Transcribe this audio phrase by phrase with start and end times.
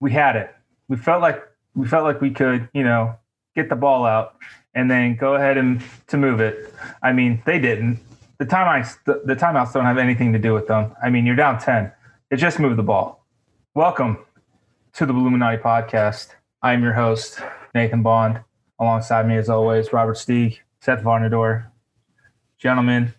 [0.00, 0.54] we had it.
[0.88, 1.42] We felt like
[1.74, 3.14] we felt like we could, you know,
[3.54, 4.36] get the ball out
[4.74, 6.72] and then go ahead and to move it.
[7.02, 8.00] I mean, they didn't.
[8.38, 10.94] The timeouts the, the timeouts don't have anything to do with them.
[11.02, 11.92] I mean, you're down 10.
[12.30, 13.24] It just moved the ball.
[13.74, 14.18] Welcome
[14.94, 16.28] to the Bulluminati podcast.
[16.62, 17.40] I'm your host,
[17.74, 18.40] Nathan Bond.
[18.80, 21.66] Alongside me, as always, Robert Steeg, Seth Varnador.
[22.58, 23.14] Gentlemen,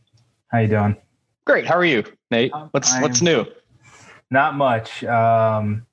[0.48, 0.96] how you doing?
[1.46, 1.66] Great.
[1.66, 2.52] How are you, Nate?
[2.71, 3.46] What's I'm, what's new?
[4.32, 5.04] Not much.
[5.04, 5.86] Um,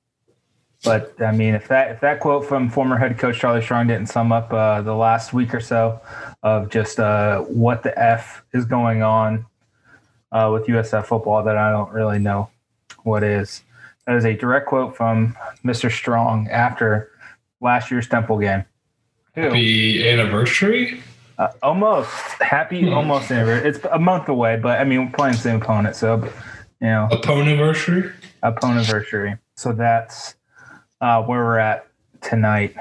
[0.87, 4.07] but I mean, if that if that quote from former head coach Charlie Strong didn't
[4.07, 5.99] sum up uh, the last week or so
[6.43, 9.45] of just uh, what the f is going on
[10.31, 12.49] uh, with USF football, that I don't really know
[13.03, 13.63] what is.
[14.05, 15.91] That is a direct quote from Mr.
[15.91, 17.11] Strong after
[17.59, 18.63] last year's Temple game.
[19.35, 21.01] Happy anniversary.
[21.37, 22.93] Uh, almost happy, hmm.
[22.93, 23.69] almost anniversary.
[23.69, 26.23] It's a month away, but I mean, we're playing the same opponent, so
[26.79, 28.09] you know, opponent anniversary.
[28.41, 29.35] Opponent anniversary.
[29.57, 30.36] So that's
[31.01, 31.87] uh, where we're at
[32.21, 32.75] tonight.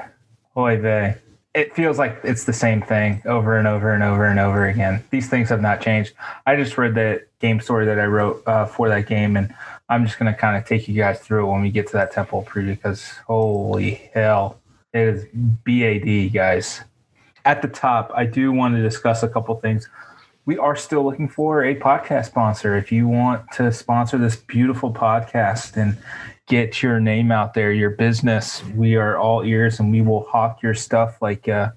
[0.56, 1.16] Oy vey.
[1.54, 5.02] It feels like it's the same thing over and over and over and over again.
[5.10, 6.12] These things have not changed.
[6.44, 9.54] I just read the game story that I wrote uh, for that game, and
[9.88, 11.92] I'm just going to kind of take you guys through it when we get to
[11.94, 14.58] that Temple preview because holy hell,
[14.92, 16.82] it is BAD, guys.
[17.44, 19.88] At the top, I do want to discuss a couple things.
[20.44, 22.76] We are still looking for a podcast sponsor.
[22.76, 25.96] If you want to sponsor this beautiful podcast and
[26.46, 28.64] get your name out there, your business.
[28.74, 31.74] We are all ears, and we will hawk your stuff like a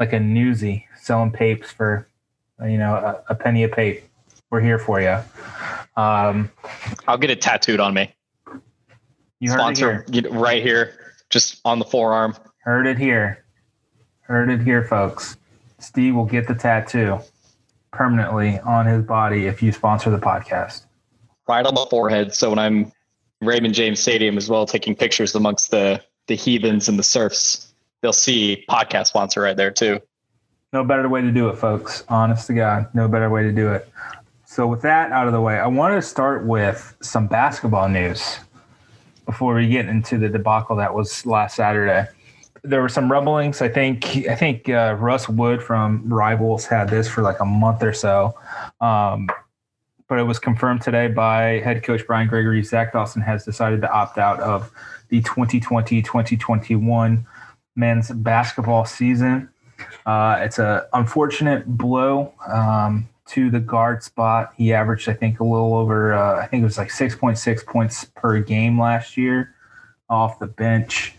[0.00, 2.08] like a newsie, selling papes for
[2.64, 4.04] you know a, a penny a pape.
[4.50, 5.18] We're here for you.
[5.96, 6.50] Um,
[7.06, 8.14] I'll get it tattooed on me.
[9.40, 10.32] You heard Sponsor it here.
[10.32, 12.34] right here, just on the forearm.
[12.58, 13.44] Heard it here.
[14.22, 15.36] Heard it here, folks.
[15.78, 17.20] Steve will get the tattoo
[17.92, 20.82] permanently on his body if you sponsor the podcast.
[21.46, 22.34] Right on the forehead.
[22.34, 22.92] So when I'm
[23.40, 27.72] Raymond James Stadium as well, taking pictures amongst the the heathens and the serfs.
[28.02, 30.00] They'll see podcast sponsor right there too.
[30.72, 32.04] No better way to do it, folks.
[32.08, 33.88] Honest to God, no better way to do it.
[34.44, 38.38] So with that out of the way, I want to start with some basketball news
[39.24, 42.08] before we get into the debacle that was last Saturday.
[42.62, 43.62] There were some rumblings.
[43.62, 47.82] I think I think uh, Russ Wood from Rivals had this for like a month
[47.82, 48.34] or so.
[48.80, 49.28] Um,
[50.08, 52.62] but it was confirmed today by head coach Brian Gregory.
[52.62, 54.72] Zach Dawson has decided to opt out of
[55.08, 57.26] the 2020 2021
[57.76, 59.48] men's basketball season.
[60.04, 64.52] Uh, it's an unfortunate blow um, to the guard spot.
[64.56, 68.04] He averaged, I think, a little over, uh, I think it was like 6.6 points
[68.04, 69.54] per game last year
[70.08, 71.14] off the bench.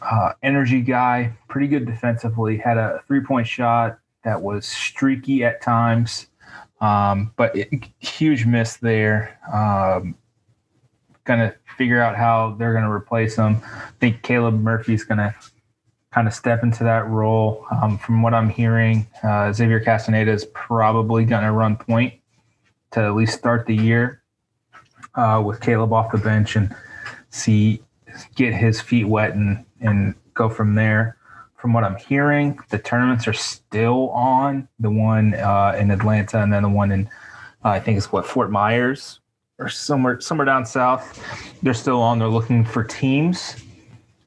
[0.00, 5.60] Uh, energy guy, pretty good defensively, had a three point shot that was streaky at
[5.60, 6.27] times.
[6.80, 7.68] Um, but it,
[7.98, 9.38] huge miss there.
[9.52, 10.16] Um,
[11.24, 13.60] going to figure out how they're going to replace him.
[13.64, 15.34] I think Caleb Murphy's going to
[16.12, 17.66] kind of step into that role.
[17.70, 22.14] Um, from what I'm hearing, uh, Xavier Castaneda is probably going to run point
[22.92, 24.22] to at least start the year
[25.14, 26.74] uh, with Caleb off the bench and
[27.30, 27.82] see
[28.34, 31.17] get his feet wet and and go from there
[31.58, 34.68] from what I'm hearing, the tournaments are still on.
[34.78, 37.06] The one uh, in Atlanta, and then the one in
[37.64, 39.20] uh, I think it's what Fort Myers
[39.58, 41.20] or somewhere somewhere down south.
[41.62, 42.18] They're still on.
[42.18, 43.56] They're looking for teams.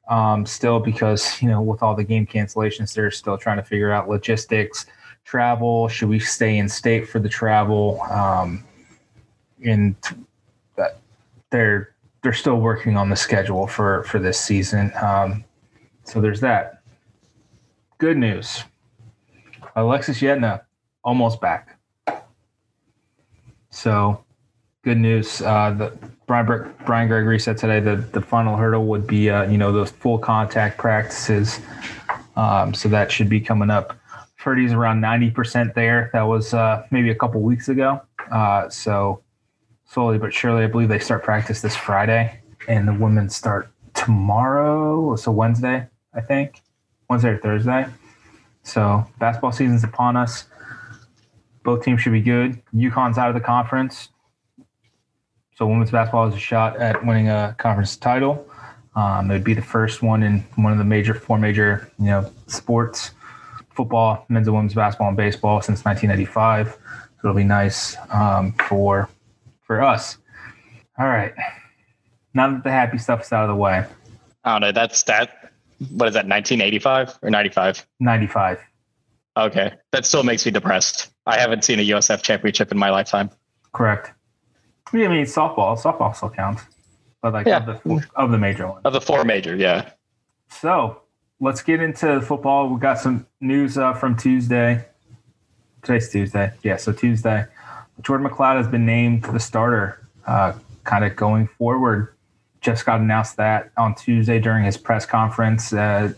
[0.09, 3.91] Um, still, because you know, with all the game cancellations, they're still trying to figure
[3.91, 4.85] out logistics,
[5.23, 5.87] travel.
[5.87, 8.01] Should we stay in state for the travel?
[8.03, 8.65] Um,
[9.63, 9.95] and
[11.49, 11.93] they're
[12.23, 14.91] they're still working on the schedule for for this season.
[15.01, 15.45] Um,
[16.03, 16.80] so there's that
[18.01, 18.63] good news.
[19.75, 20.61] Alexis Yetna
[21.03, 21.77] almost back.
[23.69, 24.25] So
[24.81, 25.39] good news.
[25.39, 29.59] Uh, the Brian, Brian Gregory said today that the final hurdle would be, uh, you
[29.59, 31.59] know, those full contact practices.
[32.35, 33.95] Um, so that should be coming up.
[34.35, 36.09] Ferdy's around 90% there.
[36.11, 38.01] That was uh, maybe a couple weeks ago.
[38.31, 39.21] Uh, so
[39.85, 45.15] slowly but surely, I believe they start practice this Friday and the women start tomorrow.
[45.17, 46.63] So Wednesday, I think.
[47.11, 47.85] Wednesday or Thursday.
[48.63, 50.45] So basketball season's upon us.
[51.61, 52.61] Both teams should be good.
[52.73, 54.07] UConn's out of the conference.
[55.55, 58.47] So women's basketball has a shot at winning a conference title.
[58.95, 62.05] Um, it would be the first one in one of the major four major you
[62.05, 63.11] know sports:
[63.75, 66.77] football, men's and women's basketball, and baseball since 1995.
[66.77, 66.79] So
[67.25, 69.09] it'll be nice um, for
[69.61, 70.17] for us.
[70.97, 71.33] All right.
[72.33, 73.85] Now that the happy stuff is out of the way,
[74.45, 74.71] I don't know.
[74.71, 75.40] That's that
[75.89, 78.59] what is that 1985 or 95 95
[79.37, 83.29] okay that still makes me depressed i haven't seen a usf championship in my lifetime
[83.73, 84.11] correct
[84.93, 86.63] i mean softball softball still counts
[87.21, 87.57] but like Yeah.
[87.57, 88.81] of the of the major ones.
[88.83, 89.91] Of the four major, yeah.
[90.49, 91.01] So
[91.39, 92.67] let's get into football.
[92.67, 94.85] We got some news uh, from Tuesday.
[95.83, 96.51] Today's Tuesday.
[96.63, 97.45] Yeah, so Tuesday.
[98.01, 102.15] Jordan McCloud has been named the starter uh, kind of going forward.
[102.61, 105.73] Just got announced that on Tuesday during his press conference.
[105.73, 106.13] Uh,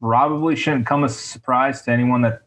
[0.00, 2.42] probably shouldn't come as a surprise to anyone that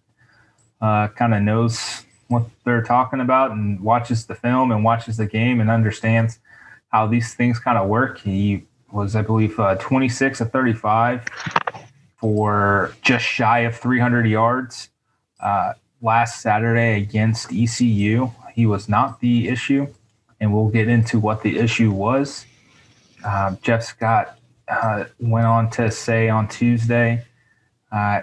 [0.80, 5.26] uh, kind of knows what they're talking about and watches the film and watches the
[5.26, 6.40] game and understands
[6.90, 8.20] how these things kind of work.
[8.20, 11.26] He was, I believe, uh, 26 of 35
[12.18, 14.90] for just shy of 300 yards
[15.40, 18.32] uh, last Saturday against ECU.
[18.54, 19.88] He was not the issue,
[20.40, 22.46] and we'll get into what the issue was.
[23.24, 24.38] Uh, Jeff Scott
[24.68, 27.24] uh, went on to say on Tuesday,
[27.92, 28.22] uh,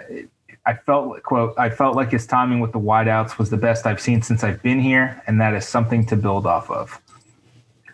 [0.65, 4.01] I felt quote I felt like his timing with the wideouts was the best I've
[4.01, 7.01] seen since I've been here, and that is something to build off of.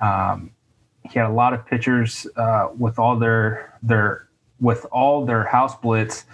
[0.02, 0.52] Um,
[1.04, 4.28] he had a lot of pitchers uh, with all their their
[4.60, 6.25] with all their house blitz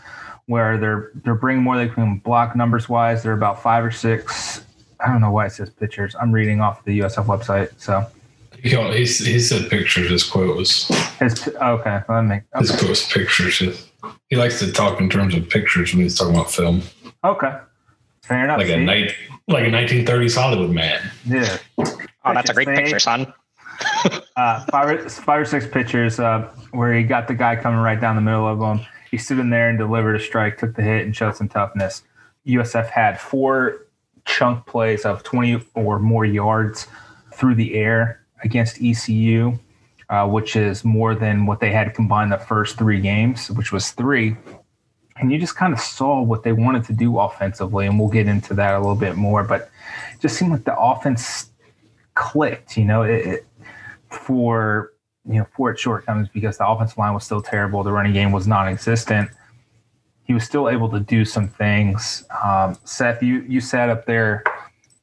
[0.46, 3.24] where they're they're bringing more they can block numbers wise.
[3.24, 4.64] They're about five or six.
[5.00, 6.16] I don't know why it says pitchers.
[6.20, 7.72] I'm reading off the USF website.
[7.78, 8.06] So
[8.62, 10.10] He, called- he, he said pictures.
[10.10, 10.88] His quote was
[11.20, 12.02] his okay.
[12.08, 13.60] Let me his quote was pictures.
[14.30, 16.82] He likes to talk in terms of pictures when he's talking about film,
[17.24, 17.58] okay.
[18.24, 18.60] Fair enough.
[18.60, 18.86] like a see?
[18.86, 19.16] night,
[19.48, 21.02] like a 1930s Hollywood man.
[21.26, 21.58] Yeah.
[21.78, 23.34] Oh, that's a great They- picture, son.
[24.36, 28.00] uh, five, or, five or six pictures uh, where he got the guy coming right
[28.00, 28.86] down the middle of them.
[29.10, 32.04] He stood in there and delivered a strike, took the hit, and showed some toughness.
[32.48, 33.88] USF had four
[34.26, 36.88] chunk plays of 20 or more yards
[37.34, 39.58] through the air against ECU,
[40.10, 43.92] uh, which is more than what they had combined the first three games, which was
[43.92, 44.36] three.
[45.18, 48.28] And you just kind of saw what they wanted to do offensively, and we'll get
[48.28, 49.44] into that a little bit more.
[49.44, 49.70] But
[50.20, 51.52] just seemed like the offense
[52.16, 52.78] clicked.
[52.78, 53.48] You know, it, it
[54.10, 54.94] for
[55.28, 58.32] you know for its shortcomings because the offensive line was still terrible, the running game
[58.32, 59.30] was non-existent.
[60.24, 62.24] He was still able to do some things.
[62.44, 64.44] Um, Seth, you you sat up there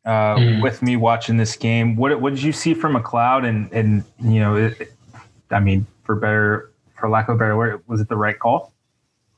[0.08, 0.62] uh, Mhm.
[0.62, 1.94] with me watching this game.
[1.96, 3.46] What what did you see from McCloud?
[3.46, 4.92] And and you know, it,
[5.50, 8.72] I mean, for better for lack of a better word, was it the right call?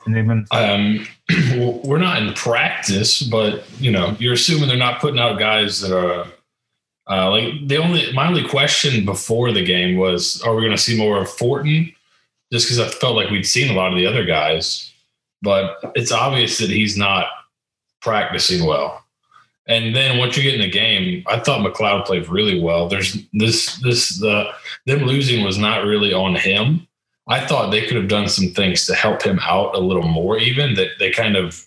[0.07, 0.47] Name?
[0.51, 1.07] Um,
[1.85, 5.95] we're not in practice, but you know, you're assuming they're not putting out guys that
[5.95, 6.25] are
[7.11, 8.11] uh, like the only.
[8.13, 11.93] My only question before the game was, are we going to see more of Fortin?
[12.53, 14.91] Just because I felt like we'd seen a lot of the other guys,
[15.43, 17.27] but it's obvious that he's not
[18.01, 19.05] practicing well.
[19.71, 22.89] And then once you get in the game, I thought McCloud played really well.
[22.89, 24.51] There's this this the
[24.85, 26.89] them losing was not really on him.
[27.29, 30.39] I thought they could have done some things to help him out a little more,
[30.39, 31.65] even that they kind of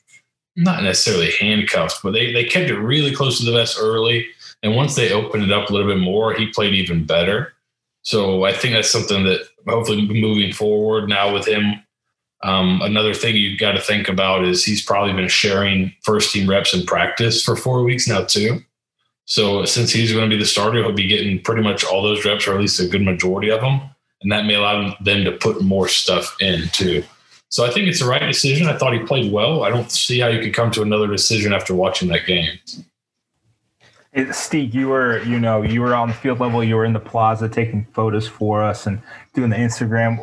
[0.57, 4.27] not necessarily handcuffed, but they, they kept it really close to the vest early.
[4.61, 7.53] And once they opened it up a little bit more, he played even better.
[8.01, 11.82] So I think that's something that hopefully moving forward now with him.
[12.44, 16.50] Um, another thing you've got to think about is he's probably been sharing first team
[16.50, 18.60] reps in practice for four weeks now, too.
[19.25, 22.25] So since he's going to be the starter, he'll be getting pretty much all those
[22.25, 23.81] reps, or at least a good majority of them
[24.24, 27.04] and that may allow them to put more stuff in too.
[27.50, 28.68] So I think it's the right decision.
[28.68, 29.63] I thought he played well.
[29.63, 32.57] I don't see how you could come to another decision after watching that game.
[34.31, 36.63] Steve, you were, you know, you were on the field level.
[36.63, 39.01] You were in the plaza taking photos for us and
[39.34, 40.19] doing the Instagram.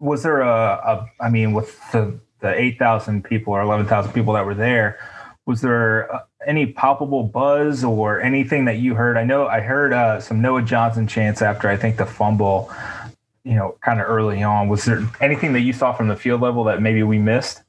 [0.00, 4.12] Was there a, a I mean, with the, the eight thousand people or eleven thousand
[4.12, 4.98] people that were there,
[5.46, 9.16] was there uh, any palpable buzz or anything that you heard?
[9.16, 12.70] I know I heard uh, some Noah Johnson chants after I think the fumble.
[13.44, 14.68] You know, kind of early on.
[14.68, 17.62] Was there anything that you saw from the field level that maybe we missed?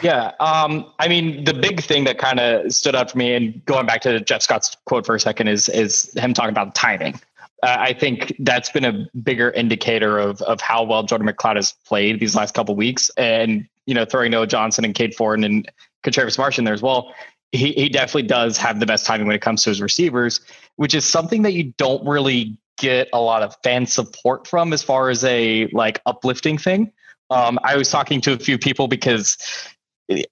[0.00, 0.32] Yeah.
[0.38, 3.86] Um, I mean, the big thing that kind of stood out for me, and going
[3.86, 7.20] back to Jeff Scott's quote for a second, is is him talking about timing.
[7.62, 11.74] Uh, I think that's been a bigger indicator of of how well Jordan McCloud has
[11.86, 15.70] played these last couple weeks, and you know, throwing Noah Johnson and Cade Fortin and
[16.04, 17.14] Katravis Marsh in there as well.
[17.52, 20.40] He he definitely does have the best timing when it comes to his receivers,
[20.76, 24.82] which is something that you don't really get a lot of fan support from as
[24.82, 26.90] far as a like uplifting thing.
[27.30, 29.38] Um, I was talking to a few people because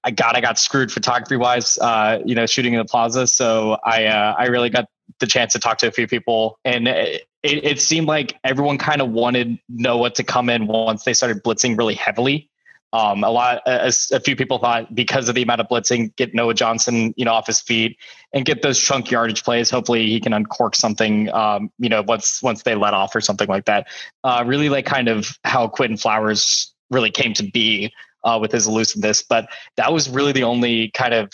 [0.05, 3.27] I got I got screwed photography wise, uh, you know, shooting in the plaza.
[3.27, 4.87] So I uh, I really got
[5.19, 9.01] the chance to talk to a few people, and it, it seemed like everyone kind
[9.01, 12.49] of wanted Noah to come in once they started blitzing really heavily.
[12.93, 16.35] Um, a lot, a, a few people thought because of the amount of blitzing, get
[16.35, 17.97] Noah Johnson, you know, off his feet
[18.35, 19.71] and get those chunk yardage plays.
[19.71, 23.49] Hopefully, he can uncork something, um, you know, once once they let off or something
[23.49, 23.87] like that.
[24.25, 27.93] Uh, really like kind of how Quinton Flowers really came to be
[28.25, 29.23] uh, with his elusiveness.
[29.23, 31.33] But that was really the only kind of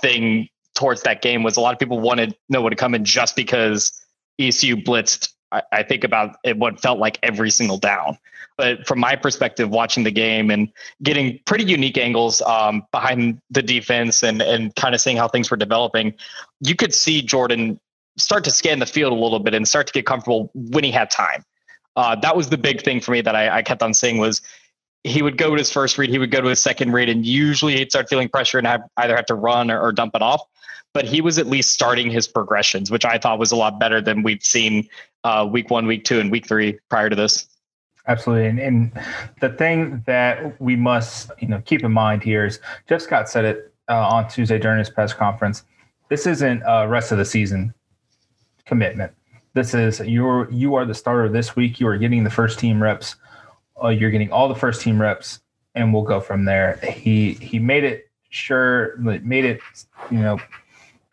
[0.00, 3.36] thing towards that game was a lot of people wanted Noah to come in just
[3.36, 3.92] because
[4.38, 8.18] ECU blitzed I, I think about it, what felt like every single down.
[8.56, 10.70] But from my perspective, watching the game and
[11.02, 15.50] getting pretty unique angles um, behind the defense and and kind of seeing how things
[15.50, 16.14] were developing,
[16.60, 17.80] you could see Jordan
[18.16, 20.92] start to scan the field a little bit and start to get comfortable when he
[20.92, 21.44] had time.
[21.96, 24.40] Uh, that was the big thing for me that I, I kept on seeing was
[25.02, 27.26] he would go to his first read, he would go to his second read, and
[27.26, 30.22] usually he'd start feeling pressure and have, either have to run or, or dump it
[30.22, 30.42] off.
[30.94, 34.00] But he was at least starting his progressions, which I thought was a lot better
[34.00, 34.88] than we'd seen
[35.24, 37.46] uh, week one, week two, and week three prior to this.
[38.06, 38.92] Absolutely, and, and,
[39.40, 43.44] the thing that we must you know keep in mind here is Jeff Scott said
[43.44, 45.64] it uh, on Tuesday during his press conference.
[46.10, 47.72] This isn't a rest of the season
[48.66, 49.12] commitment.
[49.54, 51.80] This is you're you are the starter this week.
[51.80, 53.16] You are getting the first team reps.
[53.82, 55.40] Uh, you're getting all the first team reps,
[55.74, 56.76] and we'll go from there.
[56.92, 59.60] He he made it sure, made it
[60.10, 60.38] you know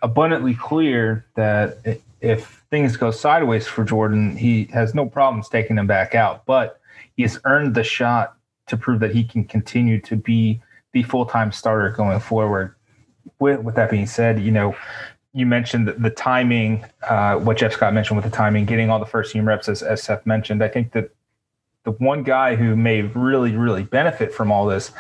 [0.02, 1.78] abundantly clear that
[2.22, 6.46] if things go sideways for Jordan, he has no problems taking them back out.
[6.46, 6.80] But
[7.16, 8.36] he has earned the shot
[8.68, 10.62] to prove that he can continue to be
[10.94, 12.76] the full time starter going forward.
[13.40, 14.76] With, with that being said, you know,
[15.34, 19.00] you mentioned the, the timing, uh, what Jeff Scott mentioned with the timing, getting all
[19.00, 20.64] the first team reps, as, as Seth mentioned.
[20.64, 21.12] I think that
[21.84, 24.92] the one guy who may really, really benefit from all this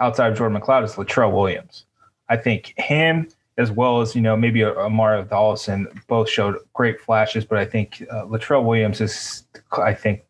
[0.00, 1.84] outside of Jordan McCloud is Latrell Williams.
[2.28, 7.44] I think him as well as you know maybe Omarion Dollison both showed great flashes,
[7.44, 9.44] but I think uh, Latrell Williams is
[9.78, 10.24] I think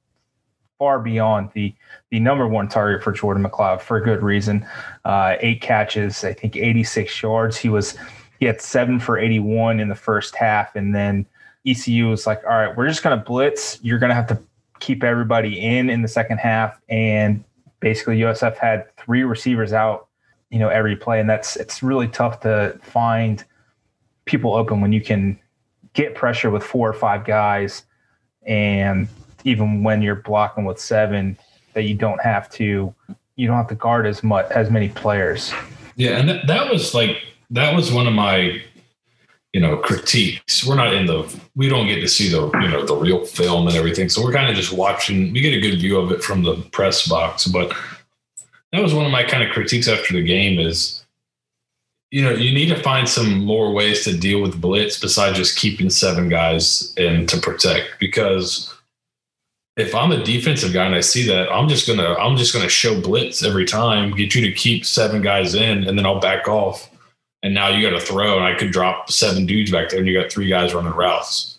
[0.79, 1.75] far beyond the
[2.11, 4.67] the number one target for Jordan McCloud for a good reason.
[5.05, 7.57] Uh, eight catches, I think 86 yards.
[7.57, 7.97] He was
[8.39, 11.27] he had seven for 81 in the first half, and then
[11.67, 13.81] ECU was like, all right, we're just to blitz.
[13.83, 14.41] You're to have to
[14.79, 17.43] keep everybody in in the second half, and
[17.81, 20.06] basically USF had three receivers out
[20.51, 21.21] you know every play.
[21.21, 23.45] And that's it's really tough to find
[24.25, 25.39] people open when you can
[25.95, 27.85] get pressure with four or five guys
[28.47, 29.09] and
[29.45, 31.39] even when you're blocking with seven
[31.73, 32.95] that you don't have to
[33.37, 35.53] you don't have to guard as much as many players.
[35.97, 37.19] Yeah and that, was like
[37.51, 38.61] that was one of my
[39.53, 40.67] you know critiques.
[40.67, 43.67] We're not in the we don't get to see the you know the real film
[43.67, 44.09] and everything.
[44.09, 46.57] So we're kind of just watching we get a good view of it from the
[46.73, 47.47] press box.
[47.47, 47.73] But
[48.77, 51.05] that was one of my kind of critiques after the game is
[52.11, 55.59] you know you need to find some more ways to deal with blitz besides just
[55.59, 58.73] keeping seven guys in to protect because
[59.77, 62.69] if I'm a defensive guy and I see that, I'm just gonna I'm just gonna
[62.69, 66.49] show blitz every time, get you to keep seven guys in, and then I'll back
[66.49, 66.91] off.
[67.43, 70.09] And now you got to throw, and I could drop seven dudes back there, and
[70.09, 71.59] you got three guys running routes.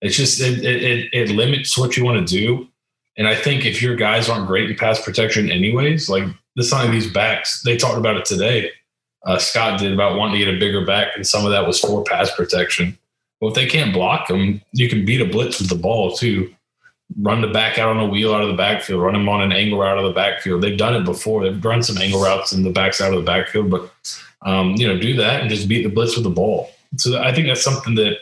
[0.00, 2.66] It's just it it, it limits what you want to do.
[3.18, 6.24] And I think if your guys aren't great in pass protection, anyways, like
[6.58, 8.72] the sign of these backs, they talked about it today.
[9.24, 11.78] Uh, Scott did about wanting to get a bigger back, and some of that was
[11.78, 12.98] for pass protection.
[13.40, 16.52] Well, if they can't block them, you can beat a blitz with the ball too.
[17.16, 19.52] Run the back out on a wheel out of the backfield, run them on an
[19.52, 20.60] angle out of the backfield.
[20.60, 21.44] They've done it before.
[21.44, 23.92] They've run some angle routes in the backs out of the backfield, but
[24.42, 26.70] um, you know, do that and just beat the blitz with the ball.
[26.96, 28.16] So I think that's something that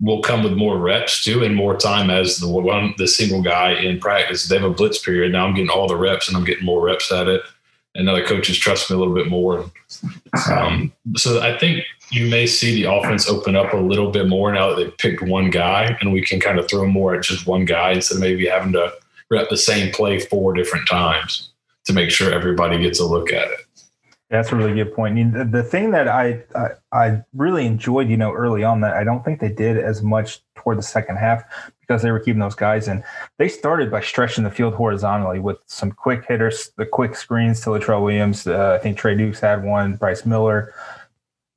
[0.00, 3.72] will come with more reps too and more time as the one the single guy
[3.72, 4.46] in practice.
[4.46, 5.32] They have a blitz period.
[5.32, 7.42] Now I'm getting all the reps and I'm getting more reps at it
[7.94, 9.70] and other coaches trust me a little bit more.
[10.48, 14.52] Um, so I think you may see the offense open up a little bit more
[14.52, 17.46] now that they've picked one guy, and we can kind of throw more at just
[17.46, 18.92] one guy instead of maybe having to
[19.30, 21.50] rep the same play four different times
[21.84, 23.60] to make sure everybody gets a look at it.
[24.30, 25.12] That's a really good point.
[25.12, 28.96] I mean, the, thing that I, I, I really enjoyed, you know, early on that
[28.96, 31.42] I don't think they did as much toward the second half
[31.80, 33.02] because they were keeping those guys in.
[33.38, 37.70] They started by stretching the field horizontally with some quick hitters, the quick screens to
[37.70, 38.46] Latrell Williams.
[38.46, 40.72] Uh, I think Trey Dukes had one, Bryce Miller.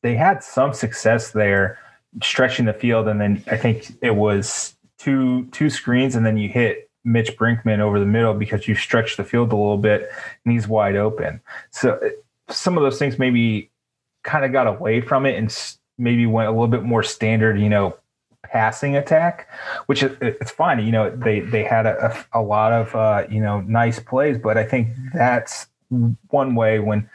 [0.01, 1.77] They had some success there
[2.24, 6.50] stretching the field, and then I think it was two two screens, and then you
[6.50, 10.10] hit Mitch Brinkman over the middle because you stretched the field a little bit,
[10.44, 11.39] and he's wide open.
[11.72, 12.00] So
[12.50, 13.69] some of those things maybe
[14.23, 15.55] kind of got away from it and
[15.97, 17.95] maybe went a little bit more standard, you know,
[18.43, 19.50] passing attack,
[19.88, 20.83] which is it's fine.
[20.85, 24.57] You know, they they had a, a lot of uh, you know nice plays, but
[24.57, 25.67] I think that's
[26.29, 27.09] one way when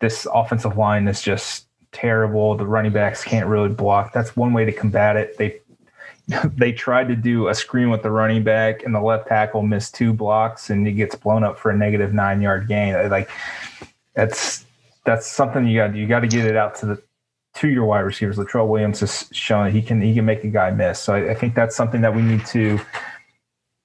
[0.00, 2.56] this offensive line is just terrible.
[2.56, 4.12] The running backs can't really block.
[4.12, 5.36] That's one way to combat it.
[5.38, 5.60] They
[6.56, 9.94] they tried to do a screen with the running back, and the left tackle missed
[9.94, 12.94] two blocks, and he gets blown up for a negative nine yard gain.
[13.10, 13.30] Like
[14.14, 14.64] that's
[15.04, 17.02] that's something you got you got to get it out to the
[17.56, 18.36] to your wide receivers.
[18.36, 21.00] Latrell Williams has shown he can he can make a guy miss.
[21.00, 22.78] So I, I, think that's something that we need to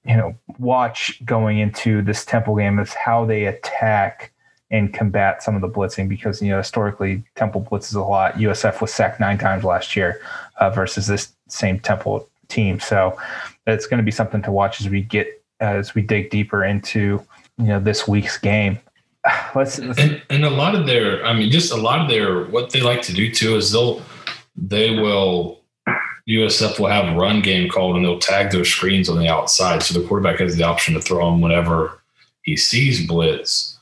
[0.04, 4.32] you know watch going into this Temple game is how they attack
[4.70, 8.34] and combat some of the blitzing because you know historically Temple blitzes a lot.
[8.34, 10.20] USF was sacked nine times last year
[10.58, 12.80] uh, versus this same Temple team.
[12.80, 13.18] So
[13.66, 17.24] it's going to be something to watch as we get as we dig deeper into
[17.58, 18.78] you know this week's game.
[19.98, 22.80] And, and a lot of their, I mean, just a lot of their what they
[22.80, 24.02] like to do too is they'll
[24.56, 25.60] they will
[26.28, 29.98] USF will have run game called and they'll tag their screens on the outside, so
[29.98, 32.00] the quarterback has the option to throw them whenever
[32.42, 33.78] he sees blitz.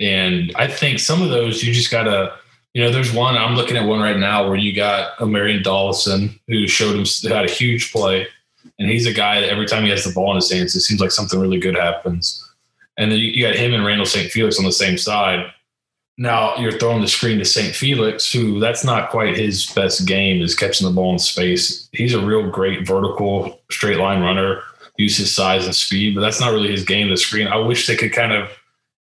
[0.00, 2.34] And I think some of those you just gotta,
[2.72, 5.62] you know, there's one I'm looking at one right now where you got a Marion
[5.62, 8.26] Dollison who showed him had a huge play,
[8.78, 10.80] and he's a guy that every time he has the ball in his hands, it
[10.80, 12.40] seems like something really good happens.
[12.96, 14.30] And then you got him and Randall St.
[14.30, 15.52] Felix on the same side.
[16.16, 17.74] Now you're throwing the screen to St.
[17.74, 21.88] Felix, who that's not quite his best game, is catching the ball in space.
[21.92, 24.62] He's a real great vertical straight line runner,
[24.96, 27.48] use his size and speed, but that's not really his game, the screen.
[27.48, 28.48] I wish they could kind of,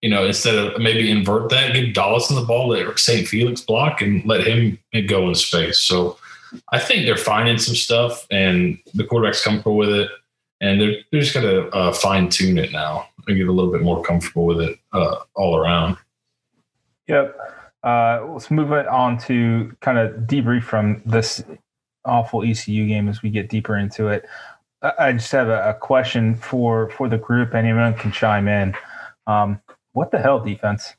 [0.01, 3.27] you know, instead of maybe invert that, give Dollison the ball, let St.
[3.27, 5.79] Felix block and let him go in space.
[5.79, 6.17] So
[6.71, 10.09] I think they're finding some stuff and the quarterback's comfortable with it.
[10.63, 13.71] And they're, they're just going to uh, fine tune it now and get a little
[13.71, 15.97] bit more comfortable with it uh, all around.
[17.07, 17.37] Yep.
[17.83, 21.43] Uh, let's move it on to kind of debrief from this
[22.05, 24.25] awful ECU game as we get deeper into it.
[24.97, 27.53] I just have a, a question for for the group.
[27.53, 28.73] Anyone can chime in.
[29.27, 29.61] Um,
[29.93, 30.93] what the hell, defense?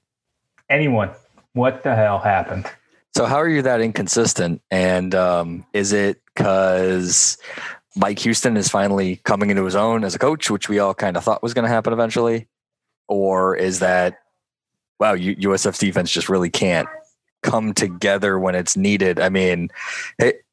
[0.71, 1.11] Anyone?
[1.52, 2.71] What the hell happened?
[3.16, 4.61] So how are you that inconsistent?
[4.71, 7.38] And um, is it because
[7.97, 11.17] Mike Houston is finally coming into his own as a coach, which we all kind
[11.17, 12.49] of thought was going to happen eventually,
[13.09, 14.19] or is that
[15.01, 16.89] wow, USF defense just really can't
[17.43, 19.21] come together when it's needed.
[19.21, 19.69] I mean,
[20.19, 20.45] it,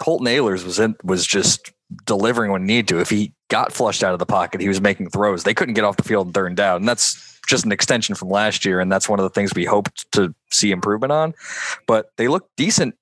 [0.00, 1.72] Holton Ahlers was in, was just
[2.06, 3.00] delivering when he needed to.
[3.00, 5.44] If he got flushed out of the pocket, he was making throws.
[5.44, 8.28] They couldn't get off the field and turn down, and that's just an extension from
[8.28, 8.80] last year.
[8.80, 11.34] And that's one of the things we hoped to see improvement on.
[11.86, 12.94] But they looked decent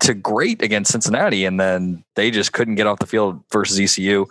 [0.00, 4.26] to great against Cincinnati, and then they just couldn't get off the field versus ECU.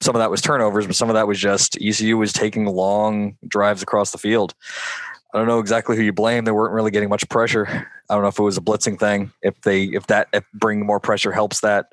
[0.00, 3.36] Some of that was turnovers, but some of that was just ECU was taking long
[3.46, 4.54] drives across the field.
[5.32, 6.44] I don't know exactly who you blame.
[6.44, 7.86] They weren't really getting much pressure.
[8.08, 9.30] I don't know if it was a blitzing thing.
[9.42, 11.86] If they, if that, if bringing more pressure helps that,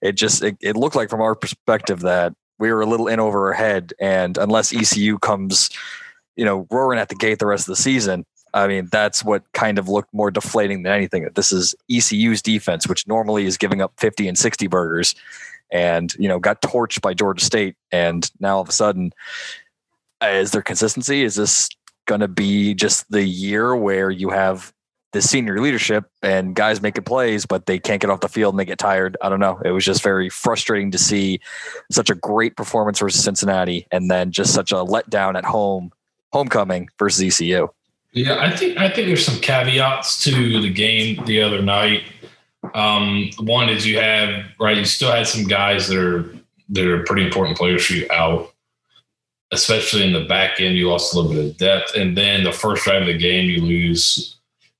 [0.00, 3.18] it just, it, it looked like from our perspective that we were a little in
[3.18, 3.92] over our head.
[4.00, 5.70] And unless ECU comes,
[6.36, 9.42] you know, roaring at the gate the rest of the season, I mean, that's what
[9.52, 11.28] kind of looked more deflating than anything.
[11.34, 15.14] This is ECU's defense, which normally is giving up 50 and 60 burgers
[15.72, 17.74] and, you know, got torched by Georgia State.
[17.90, 19.12] And now all of a sudden,
[20.22, 21.24] uh, is there consistency?
[21.24, 21.68] Is this
[22.06, 24.72] going to be just the year where you have
[25.12, 28.58] the senior leadership and guys making plays, but they can't get off the field and
[28.58, 29.16] they get tired.
[29.22, 29.60] I don't know.
[29.64, 31.40] It was just very frustrating to see
[31.90, 35.92] such a great performance versus Cincinnati and then just such a letdown at home,
[36.32, 37.68] homecoming versus ECU.
[38.14, 42.04] Yeah, I think I think there's some caveats to the game the other night.
[42.74, 46.34] Um, one is you have right, you still had some guys that are
[46.70, 48.54] that are pretty important players for you out
[49.54, 51.94] especially in the back end, you lost a little bit of depth.
[51.94, 54.36] And then the first drive of the game, you lose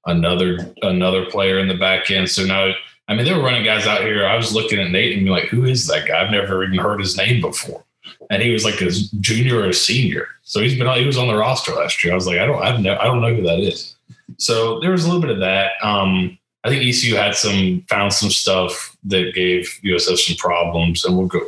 [0.07, 2.29] another another player in the back end.
[2.29, 2.73] So now,
[3.09, 4.27] I mean, they were running guys out here.
[4.27, 6.23] I was looking at Nate and be like, who is that guy?
[6.23, 7.85] I've never even heard his name before.
[8.31, 10.29] And he was like a junior or a senior.
[10.43, 12.13] So he's been he was on the roster last year.
[12.13, 13.95] I was like, I don't I've never, I don't know who that is.
[14.39, 15.73] So there was a little bit of that.
[15.83, 21.17] Um, I think ECU had some found some stuff that gave USF some problems, and
[21.17, 21.41] we'll go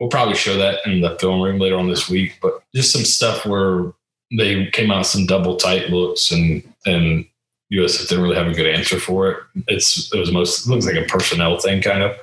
[0.00, 2.38] we'll probably show that in the film room later on this week.
[2.42, 3.92] But just some stuff where
[4.36, 7.24] they came out some double tight looks and and
[7.72, 9.38] USF didn't really have a good answer for it.
[9.68, 12.16] It's it was most it looks like a personnel thing kind of.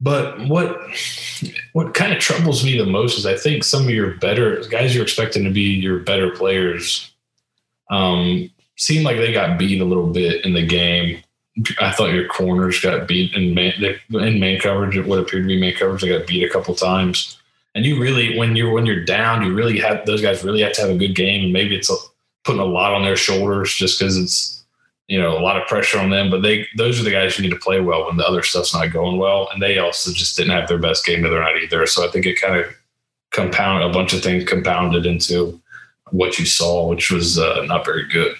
[0.00, 0.80] But what
[1.72, 4.94] what kind of troubles me the most is I think some of your better guys
[4.94, 7.12] you're expecting to be your better players
[7.90, 11.22] um, seem like they got beat a little bit in the game.
[11.80, 13.72] I thought your corners got beat in man,
[14.10, 14.96] in man coverage.
[14.96, 16.02] It would appear to be man coverage.
[16.02, 17.36] They got beat a couple times.
[17.74, 20.72] And you really, when you're when you're down, you really have those guys really have
[20.74, 21.42] to have a good game.
[21.42, 21.96] And maybe it's a,
[22.44, 24.57] putting a lot on their shoulders just because it's
[25.08, 26.30] you know a lot of pressure on them.
[26.30, 28.74] But they those are the guys you need to play well when the other stuff's
[28.74, 29.48] not going well.
[29.52, 31.86] And they also just didn't have their best game the other night either.
[31.86, 32.66] So I think it kind of
[33.30, 35.60] compound a bunch of things compounded into
[36.10, 38.34] what you saw, which was uh, not very good.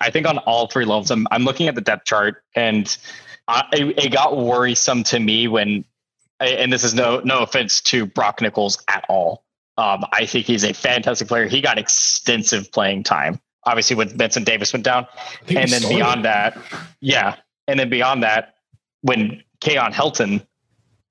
[0.00, 2.96] I think on all three levels, I'm, I'm looking at the depth chart and
[3.48, 5.84] I, it got worrisome to me when,
[6.40, 9.44] and this is no no offense to Brock Nichols at all.
[9.76, 11.46] Um, I think he's a fantastic player.
[11.46, 15.06] He got extensive playing time, obviously when Benson Davis went down,
[15.48, 16.58] and then beyond that,
[17.00, 17.36] yeah,
[17.68, 18.56] and then beyond that,
[19.02, 20.44] when Keyon Helton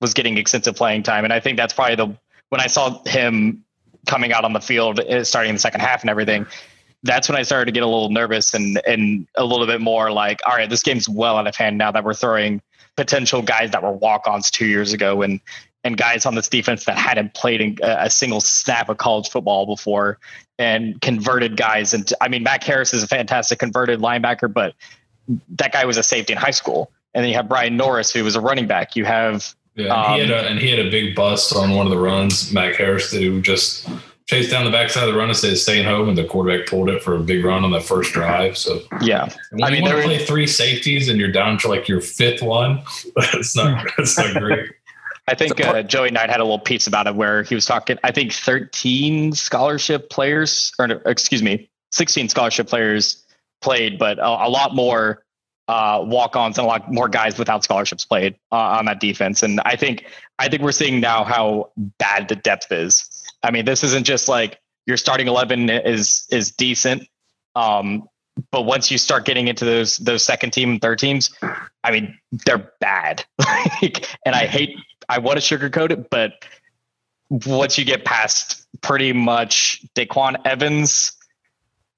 [0.00, 2.16] was getting extensive playing time, and I think that's probably the
[2.50, 3.64] when I saw him
[4.06, 6.46] coming out on the field, uh, starting the second half and everything
[7.04, 10.10] that's when I started to get a little nervous and and a little bit more
[10.10, 12.60] like, all right, this game's well out of hand now that we're throwing
[12.96, 15.22] potential guys that were walk-ons two years ago.
[15.22, 15.40] And
[15.84, 19.66] and guys on this defense that hadn't played in a single snap of college football
[19.66, 20.18] before
[20.58, 21.92] and converted guys.
[21.92, 24.74] And I mean, Mac Harris is a fantastic converted linebacker, but
[25.56, 26.90] that guy was a safety in high school.
[27.12, 28.96] And then you have Brian Norris, who was a running back.
[28.96, 31.72] You have yeah, and, um, he had a, and he had a big bust on
[31.72, 32.52] one of the runs.
[32.52, 33.88] Mac Harris who just
[34.26, 36.88] chased down the backside of the run and said staying home, and the quarterback pulled
[36.88, 38.56] it for a big run on that first drive.
[38.56, 39.28] So yeah,
[39.62, 42.42] I mean, you want to play three safeties and you're down to like your fifth
[42.42, 42.82] one.
[43.16, 44.70] That's not that's not great.
[45.26, 47.98] I think uh, Joey Knight had a little piece about it where he was talking.
[48.04, 53.24] I think 13 scholarship players, or excuse me, 16 scholarship players
[53.62, 55.24] played, but a, a lot more
[55.66, 59.42] uh, walk-ons and a lot more guys without scholarships played uh, on that defense.
[59.42, 60.04] And I think
[60.38, 63.24] I think we're seeing now how bad the depth is.
[63.42, 67.08] I mean, this isn't just like your starting 11 is is decent.
[67.56, 68.08] Um,
[68.50, 71.34] but once you start getting into those those second team and third teams,
[71.82, 73.24] I mean, they're bad.
[74.26, 74.76] and I hate
[75.08, 76.44] I want to sugarcoat it, but
[77.46, 81.12] once you get past pretty much Daquan Evans,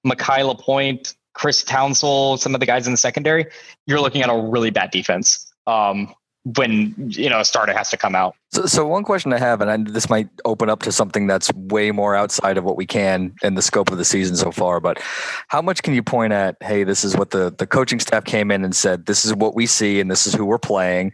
[0.07, 3.47] Mekhi LaPointe, Chris Townsell, some of the guys in the secondary,
[3.87, 5.53] you're looking at a really bad defense.
[5.67, 6.15] Um,
[6.55, 8.37] when you know a starter has to come out.
[8.53, 11.53] So, so one question I have, and I, this might open up to something that's
[11.55, 14.79] way more outside of what we can in the scope of the season so far.
[14.79, 15.03] But
[15.49, 16.57] how much can you point at?
[16.61, 19.07] Hey, this is what the the coaching staff came in and said.
[19.07, 21.13] This is what we see, and this is who we're playing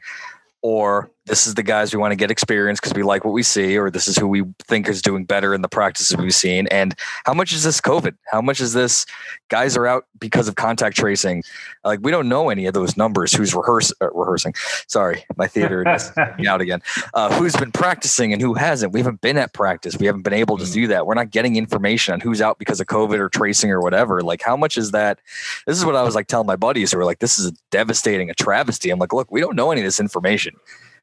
[0.61, 3.45] or this is the guys we want to get experience because we like what we
[3.45, 6.67] see, or this is who we think is doing better in the practices we've seen.
[6.69, 8.17] And how much is this COVID?
[8.31, 9.07] How much is this
[9.49, 11.45] guys are out because of contact tracing?
[11.85, 13.33] Like we don't know any of those numbers.
[13.33, 14.55] Who's rehearse, uh, rehearsing?
[14.89, 16.83] Sorry, my theater is out again.
[17.15, 18.93] Uh, who's been practicing and who hasn't?
[18.93, 19.97] We haven't been at practice.
[19.97, 20.73] We haven't been able to mm.
[20.73, 21.07] do that.
[21.07, 24.23] We're not getting information on who's out because of COVID or tracing or whatever.
[24.23, 25.21] Like how much is that?
[25.69, 27.53] This is what I was like telling my buddies who were like, "This is a
[27.71, 30.57] devastating, a travesty." I'm like, "Look, we don't know any of this information."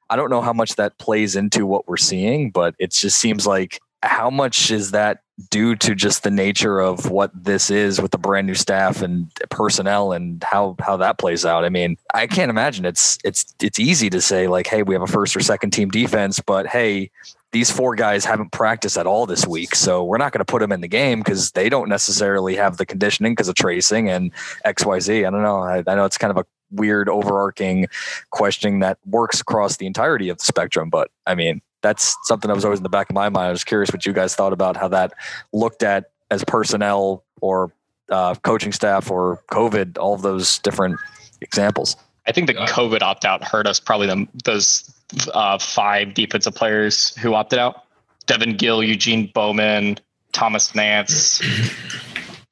[0.10, 3.46] I don't know how much that plays into what we're seeing, but it just seems
[3.46, 8.12] like how much is that due to just the nature of what this is with
[8.12, 11.64] the brand new staff and personnel and how how that plays out.
[11.64, 15.02] I mean, I can't imagine it's it's it's easy to say like, hey, we have
[15.02, 17.12] a first or second team defense, but hey,
[17.52, 20.60] these four guys haven't practiced at all this week, so we're not going to put
[20.60, 24.32] them in the game because they don't necessarily have the conditioning because of tracing and
[24.66, 25.26] X Y Z.
[25.26, 25.60] I don't know.
[25.60, 27.88] I, I know it's kind of a weird overarching
[28.32, 30.90] questioning that works across the entirety of the spectrum.
[30.90, 33.48] But I mean, that's something that was always in the back of my mind.
[33.48, 35.14] I was curious what you guys thought about how that
[35.54, 37.72] looked at as personnel or
[38.10, 41.00] uh, coaching staff or COVID, all of those different
[41.42, 41.96] examples.
[42.28, 44.94] I think the COVID opt out hurt us probably the, those
[45.34, 47.84] uh, five defensive players who opted out
[48.28, 49.98] Devin Gill, Eugene Bowman,
[50.32, 51.42] Thomas Nance,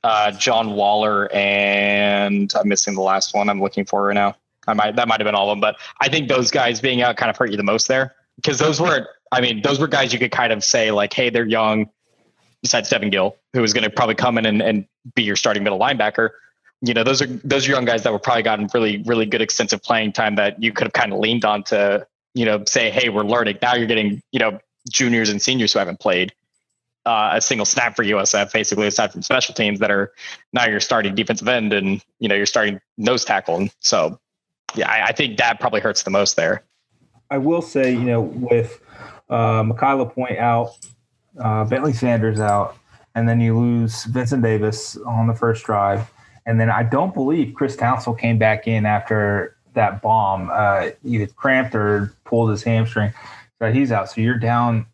[0.07, 3.49] uh, John Waller, and I'm missing the last one.
[3.49, 4.37] I'm looking for right now.
[4.65, 7.01] I might that might have been all of them, but I think those guys being
[7.01, 9.87] out kind of hurt you the most there because those were, I mean, those were
[9.87, 11.89] guys you could kind of say like, hey, they're young.
[12.61, 15.63] Besides Devin Gill, who was going to probably come in and, and be your starting
[15.63, 16.29] middle linebacker,
[16.81, 19.41] you know, those are those are young guys that were probably gotten really really good
[19.41, 22.89] extensive playing time that you could have kind of leaned on to, you know, say,
[22.89, 23.57] hey, we're learning.
[23.61, 26.33] Now you're getting, you know, juniors and seniors who haven't played
[27.07, 30.11] uh, a single snap for USF, basically aside from special teams that are
[30.51, 33.55] now you're starting defensive end and you know you're starting nose tackle.
[33.55, 34.19] And so,
[34.75, 36.65] yeah, I, I think that probably hurts the most there.
[37.31, 38.81] I will say, you know, with
[39.29, 40.71] uh, Mekhi LaPointe out,
[41.39, 42.75] uh, Bentley Sanders out,
[43.15, 46.11] and then you lose Vincent Davis on the first drive,
[46.45, 51.27] and then I don't believe Chris Townsell came back in after that bomb, uh, either
[51.27, 53.13] cramped or pulled his hamstring.
[53.59, 54.09] So he's out.
[54.11, 54.87] So you're down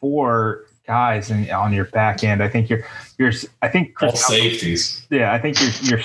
[0.00, 2.42] four guys in, on your back end.
[2.42, 2.84] I think you're
[3.18, 5.06] you're I think Chris all safeties.
[5.10, 6.04] Yeah, I think you're you're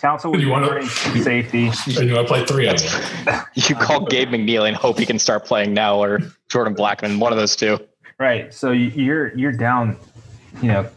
[0.00, 1.70] Townsell would you want to safety.
[1.86, 3.44] You want to play three of them?
[3.54, 7.32] you call Gabe McNeely and hope he can start playing now, or Jordan Blackman, one
[7.32, 7.78] of those two.
[8.18, 8.52] Right.
[8.52, 9.96] So you're you're down,
[10.60, 10.88] you know,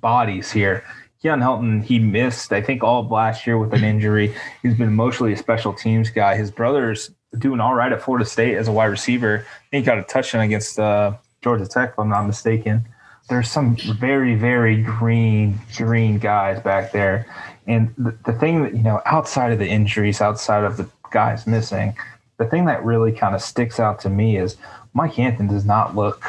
[0.00, 0.84] bodies here.
[1.22, 4.34] Keon Helton, he missed, I think, all of last year with an injury.
[4.62, 6.36] He's been mostly a special teams guy.
[6.36, 9.46] His brother's doing all right at Florida State as a wide receiver.
[9.72, 12.86] he got a touchdown against uh, Georgia Tech, if I'm not mistaken.
[13.28, 17.26] There's some very, very green, green guys back there.
[17.66, 21.46] And the, the thing that, you know, outside of the injuries, outside of the guys
[21.46, 21.96] missing,
[22.38, 24.56] the thing that really kind of sticks out to me is
[24.94, 26.24] Mike Hampton does not look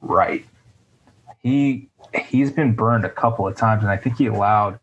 [0.00, 0.44] right.
[1.42, 4.78] He he's been burned a couple of times, and I think he allowed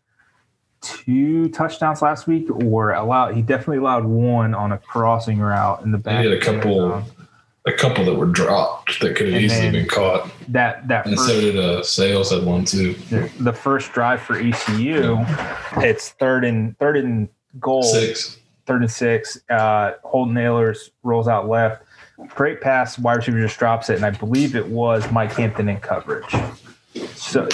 [0.80, 5.92] two touchdowns last week, or allowed he definitely allowed one on a crossing route in
[5.92, 6.24] the back.
[6.24, 7.04] He had a couple
[7.68, 10.30] a couple that were dropped that could have easily been caught.
[10.48, 12.94] That that and first, so did uh, Sails had one too.
[13.40, 15.18] The first drive for ECU,
[15.76, 17.28] it's third and third and
[17.60, 17.82] goal.
[17.82, 18.38] Six.
[18.66, 19.38] Third and six.
[19.48, 21.84] Uh, Holton Ahlers rolls out left.
[22.34, 25.78] great pass, wide receiver just drops it, and I believe it was Mike Hampton in
[25.80, 26.34] coverage.
[27.14, 27.48] So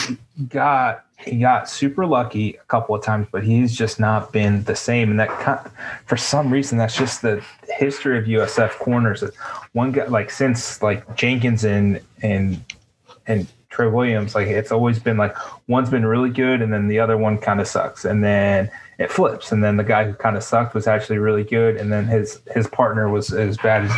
[0.49, 4.77] got he got super lucky a couple of times, but he's just not been the
[4.77, 5.11] same.
[5.11, 5.71] And that
[6.07, 9.25] for some reason, that's just the history of USF corners.
[9.73, 12.63] One guy like since like Jenkins and and
[13.27, 15.37] and Trey Williams, like it's always been like
[15.69, 19.11] one's been really good and then the other one kind of sucks, and then it
[19.11, 22.07] flips, and then the guy who kind of sucked was actually really good, and then
[22.07, 23.91] his his partner was as bad as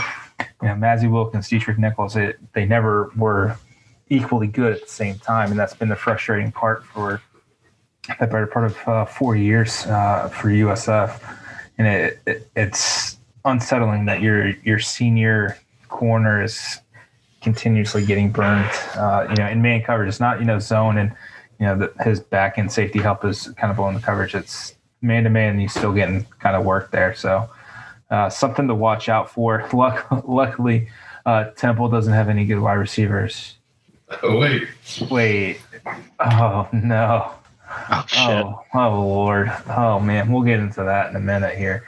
[0.63, 2.17] you know Mazzi Wilkins, Deatrick Nichols.
[2.17, 3.57] It, they never were
[4.09, 7.21] equally good at the same time, and that's been the frustrating part for
[8.21, 11.21] the better part of uh, four years uh, for USF,
[11.79, 15.57] and it, it, it's unsettling that your your senior
[15.89, 16.81] corner is
[17.41, 18.71] continuously getting burned.
[18.95, 21.13] Uh, you know, in man coverage, it's not you know zone and
[21.59, 24.35] you know the, his back end safety help is kind of blowing the coverage.
[24.35, 27.15] It's man to man, and he's still getting kind of work there.
[27.15, 27.49] So
[28.11, 29.69] uh, something to watch out for.
[29.73, 30.89] Luck, luckily,
[31.25, 33.57] uh, Temple doesn't have any good wide receivers.
[34.23, 34.69] Oh wait,
[35.11, 35.61] wait.
[36.21, 37.33] Oh no.
[37.91, 38.21] Oh shit.
[38.21, 39.53] Oh, oh lord.
[39.69, 41.85] Oh man, we'll get into that in a minute here.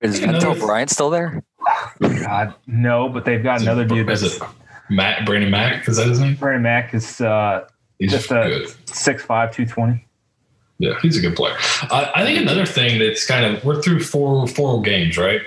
[0.00, 1.42] Is Ventell Bryant still there?
[2.00, 4.10] God, no, but they've got is another it, dude.
[4.10, 4.42] Is it
[4.90, 5.88] Matt Branden Mack?
[5.88, 6.36] Is that his name?
[6.36, 7.66] Branden Mack is uh,
[7.98, 8.68] He's just a good.
[8.86, 10.04] 6'5", 220.
[10.78, 11.54] Yeah, he's a good player.
[11.82, 15.40] I, I think another thing that's kind of we're through four four games, right?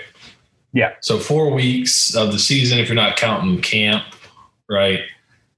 [0.72, 0.94] Yeah.
[1.00, 4.04] So four weeks of the season, if you're not counting camp,
[4.70, 5.00] right?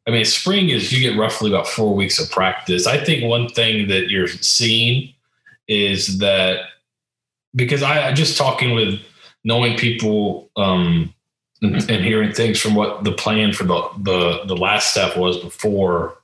[0.06, 2.86] I mean, spring is you get roughly about four weeks of practice.
[2.86, 5.12] I think one thing that you're seeing
[5.68, 6.60] is that
[7.54, 9.00] because I just talking with
[9.44, 11.14] knowing people um,
[11.62, 15.38] and, and, hearing things from what the plan for the the, the last step was
[15.38, 16.16] before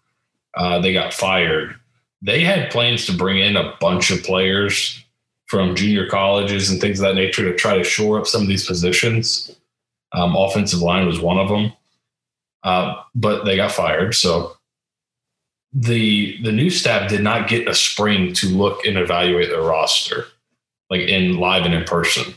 [0.56, 1.76] uh, they got fired.
[2.22, 5.02] They had plans to bring in a bunch of players
[5.46, 8.48] from junior colleges and things of that nature to try to shore up some of
[8.48, 9.54] these positions.
[10.12, 11.72] Um, offensive line was one of them.
[12.62, 14.14] Uh, but they got fired.
[14.14, 14.56] So
[15.72, 20.24] the the new staff did not get a spring to look and evaluate their roster,
[20.90, 22.34] like in live and in person.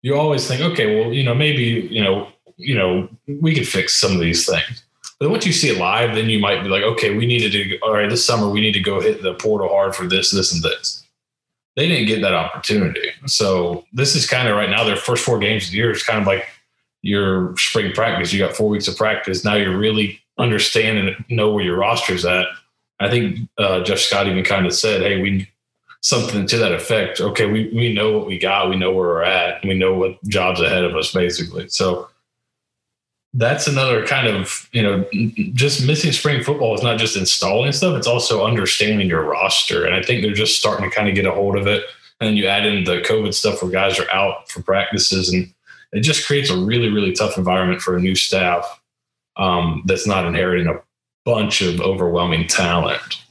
[0.00, 3.08] You always think, okay, well, you know, maybe you know, you know,
[3.40, 4.84] we could fix some of these things.
[5.20, 7.78] But once you see it live, then you might be like, okay, we needed to.
[7.80, 10.52] All right, this summer we need to go hit the portal hard for this, this,
[10.52, 11.06] and this.
[11.76, 13.10] They didn't get that opportunity.
[13.26, 16.02] So this is kind of right now their first four games of the year is
[16.02, 16.46] kind of like
[17.02, 18.32] your spring practice.
[18.32, 19.44] You got four weeks of practice.
[19.44, 22.46] Now you're really understand and know where your roster's at.
[23.00, 25.48] I think uh, Jeff Scott even kind of said, "Hey, we
[26.00, 27.20] something to that effect.
[27.20, 28.70] Okay, we we know what we got.
[28.70, 29.64] We know where we're at.
[29.64, 32.08] We know what jobs ahead of us, basically." So
[33.34, 35.04] that's another kind of you know
[35.54, 39.84] just missing spring football is not just installing stuff; it's also understanding your roster.
[39.84, 41.84] And I think they're just starting to kind of get a hold of it.
[42.20, 45.52] And then you add in the COVID stuff where guys are out for practices and
[45.92, 48.80] it just creates a really, really tough environment for a new staff
[49.36, 50.80] um, that's not inheriting a
[51.24, 53.22] bunch of overwhelming talent.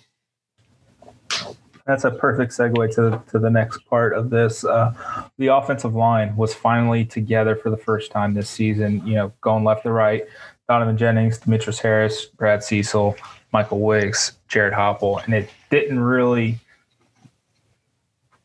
[1.86, 4.64] That's a perfect segue to, to the next part of this.
[4.64, 4.94] Uh,
[5.38, 9.64] the offensive line was finally together for the first time this season, you know, going
[9.64, 10.24] left to right.
[10.70, 13.18] Donovan Jennings, Demetrius Harris, Brad Cecil,
[13.52, 15.18] Michael Wiggs, Jared Hopple.
[15.18, 16.60] And it didn't really–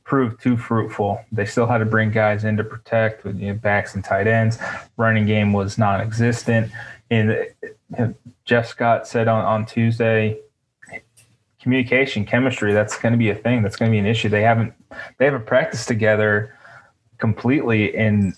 [0.07, 1.21] proved too fruitful.
[1.33, 4.29] They still had to bring guys in to protect with you know, backs and tight
[4.29, 4.57] ends.
[4.97, 6.71] Running game was non-existent.
[7.11, 7.47] And
[8.45, 10.39] Jeff Scott said on, on Tuesday,
[11.61, 13.63] communication, chemistry, that's going to be a thing.
[13.63, 14.29] That's going to be an issue.
[14.29, 14.73] They haven't
[15.19, 16.57] they haven't practiced together
[17.19, 18.35] completely in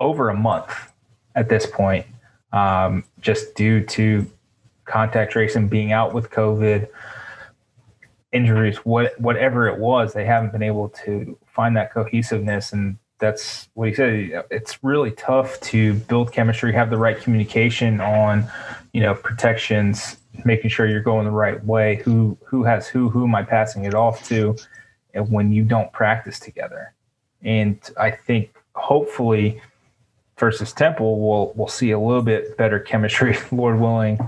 [0.00, 0.92] over a month
[1.36, 2.04] at this point,
[2.52, 4.26] um, just due to
[4.84, 6.88] contact tracing being out with COVID
[8.32, 12.72] injuries, what whatever it was, they haven't been able to find that cohesiveness.
[12.72, 14.44] And that's what he said.
[14.50, 18.46] It's really tough to build chemistry, have the right communication on,
[18.92, 21.96] you know, protections, making sure you're going the right way.
[21.96, 23.08] Who who has who?
[23.10, 24.56] Who am I passing it off to?
[25.12, 26.94] And when you don't practice together,
[27.42, 29.60] and I think hopefully
[30.38, 34.18] versus Temple, we'll we'll see a little bit better chemistry, Lord willing.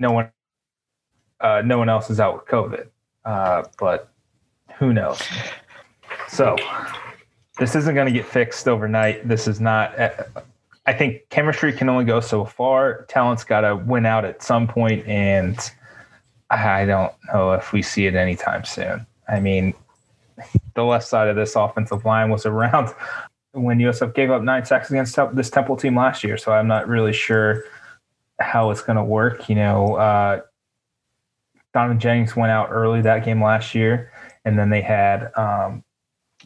[0.00, 0.30] No one
[1.40, 2.88] uh, no one else is out with COVID,
[3.24, 4.10] uh, but
[4.78, 5.20] who knows?
[6.28, 6.56] So
[7.58, 9.26] this isn't going to get fixed overnight.
[9.26, 9.98] This is not.
[9.98, 10.10] Uh,
[10.86, 13.04] I think chemistry can only go so far.
[13.08, 15.58] Talent's got to win out at some point, and
[16.50, 19.06] I don't know if we see it anytime soon.
[19.28, 19.74] I mean,
[20.74, 22.94] the left side of this offensive line was around
[23.52, 26.88] when USF gave up nine sacks against this Temple team last year, so I'm not
[26.88, 27.64] really sure
[28.40, 29.48] how it's going to work.
[29.48, 30.40] You know, uh,
[31.78, 34.10] Donovan Jennings went out early that game last year,
[34.44, 35.84] and then they had um,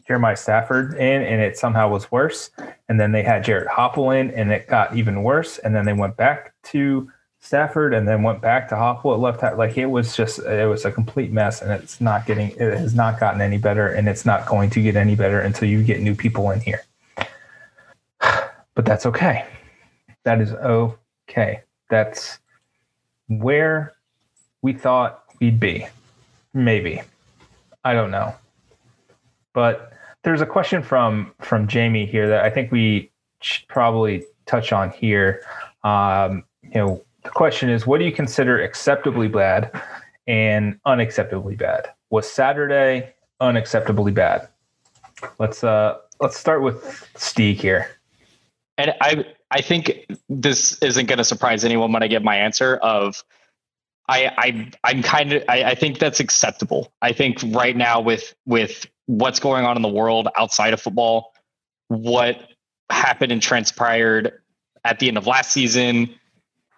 [0.07, 2.51] Jeremiah Stafford in, and it somehow was worse.
[2.87, 5.57] And then they had Jared Hopple in, and it got even worse.
[5.57, 9.39] And then they went back to Stafford, and then went back to Hopple at left
[9.39, 9.57] tackle.
[9.57, 12.93] Like it was just, it was a complete mess, and it's not getting, it has
[12.93, 15.99] not gotten any better, and it's not going to get any better until you get
[15.99, 16.83] new people in here.
[18.75, 19.45] But that's okay.
[20.25, 21.61] That is okay.
[21.89, 22.39] That's
[23.27, 23.93] where
[24.63, 25.85] we thought we'd be.
[26.53, 27.01] Maybe.
[27.83, 28.33] I don't know.
[29.51, 29.91] But
[30.23, 34.89] there's a question from from Jamie here that I think we should probably touch on
[34.91, 35.41] here.
[35.83, 39.69] Um, you know, the question is, what do you consider acceptably bad
[40.27, 41.89] and unacceptably bad?
[42.09, 44.47] Was Saturday unacceptably bad?
[45.39, 47.89] Let's uh let's start with Steeg here.
[48.77, 52.77] And I I think this isn't going to surprise anyone when I give my answer
[52.77, 53.25] of
[54.07, 56.93] I I I'm kind of I, I think that's acceptable.
[57.01, 61.33] I think right now with with what's going on in the world outside of football,
[61.87, 62.49] what
[62.89, 64.39] happened and transpired
[64.85, 66.13] at the end of last season,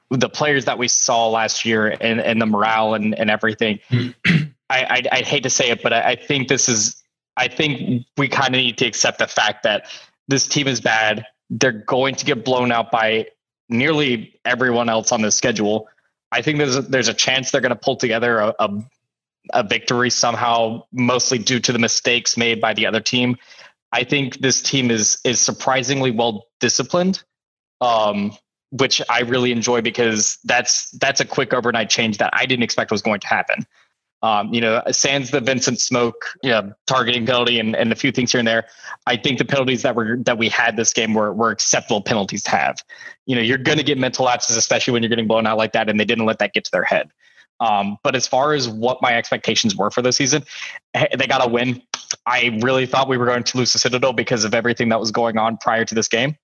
[0.10, 3.80] the players that we saw last year and, and the morale and, and everything.
[3.90, 4.10] Hmm.
[4.70, 7.04] I, I'd, I'd, hate to say it, but I, I think this is,
[7.38, 9.88] I think we kind of need to accept the fact that
[10.28, 11.24] this team is bad.
[11.52, 13.28] They're going to get blown out by
[13.70, 15.88] nearly everyone else on the schedule.
[16.36, 18.70] I think there's a, there's a chance they're going to pull together a, a,
[19.54, 23.38] a victory somehow, mostly due to the mistakes made by the other team.
[23.94, 27.24] I think this team is is surprisingly well disciplined.
[27.82, 28.34] Um,
[28.72, 32.92] which I really enjoy because that's that's a quick overnight change that I didn't expect
[32.92, 33.66] was going to happen.
[34.26, 38.12] Um, you know, sans the Vincent Smoke you know, targeting penalty and, and a few
[38.12, 38.66] things here and there,
[39.06, 42.42] I think the penalties that were that we had this game were were acceptable penalties
[42.46, 42.78] to have.
[43.28, 45.74] You know, you're going to get mental lapses, especially when you're getting blown out like
[45.74, 47.12] that, and they didn't let that get to their head.
[47.60, 50.44] Um, but as far as what my expectations were for the season,
[50.94, 51.84] they got a win.
[52.26, 55.12] I really thought we were going to lose the Citadel because of everything that was
[55.12, 56.36] going on prior to this game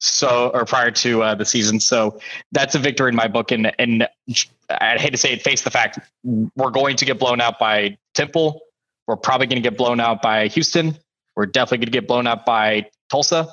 [0.00, 1.78] so or prior to uh, the season.
[1.78, 2.18] So
[2.52, 3.52] that's a victory in my book.
[3.52, 4.08] And and
[4.68, 7.96] I hate to say it, face the fact we're going to get blown out by
[8.14, 8.60] Temple.
[9.06, 10.96] We're probably going to get blown out by Houston.
[11.36, 13.48] We're definitely going to get blown out by Tulsa.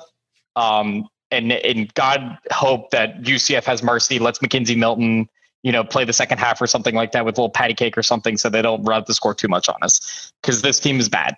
[0.56, 5.28] Um, and and God hope that UCF has mercy, lets McKenzie Milton,
[5.62, 7.98] you know, play the second half or something like that with a little patty cake
[7.98, 10.98] or something, so they don't run the score too much on us because this team
[10.98, 11.36] is bad.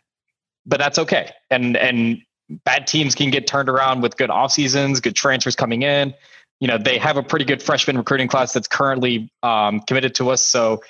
[0.67, 1.33] But that's okay.
[1.51, 2.23] And and
[2.65, 6.15] bad teams can get turned around with good off seasons, good transfers coming in.
[6.61, 10.31] You know, they have a pretty good freshman recruiting class that's currently um, committed to
[10.31, 10.43] us.
[10.43, 10.83] So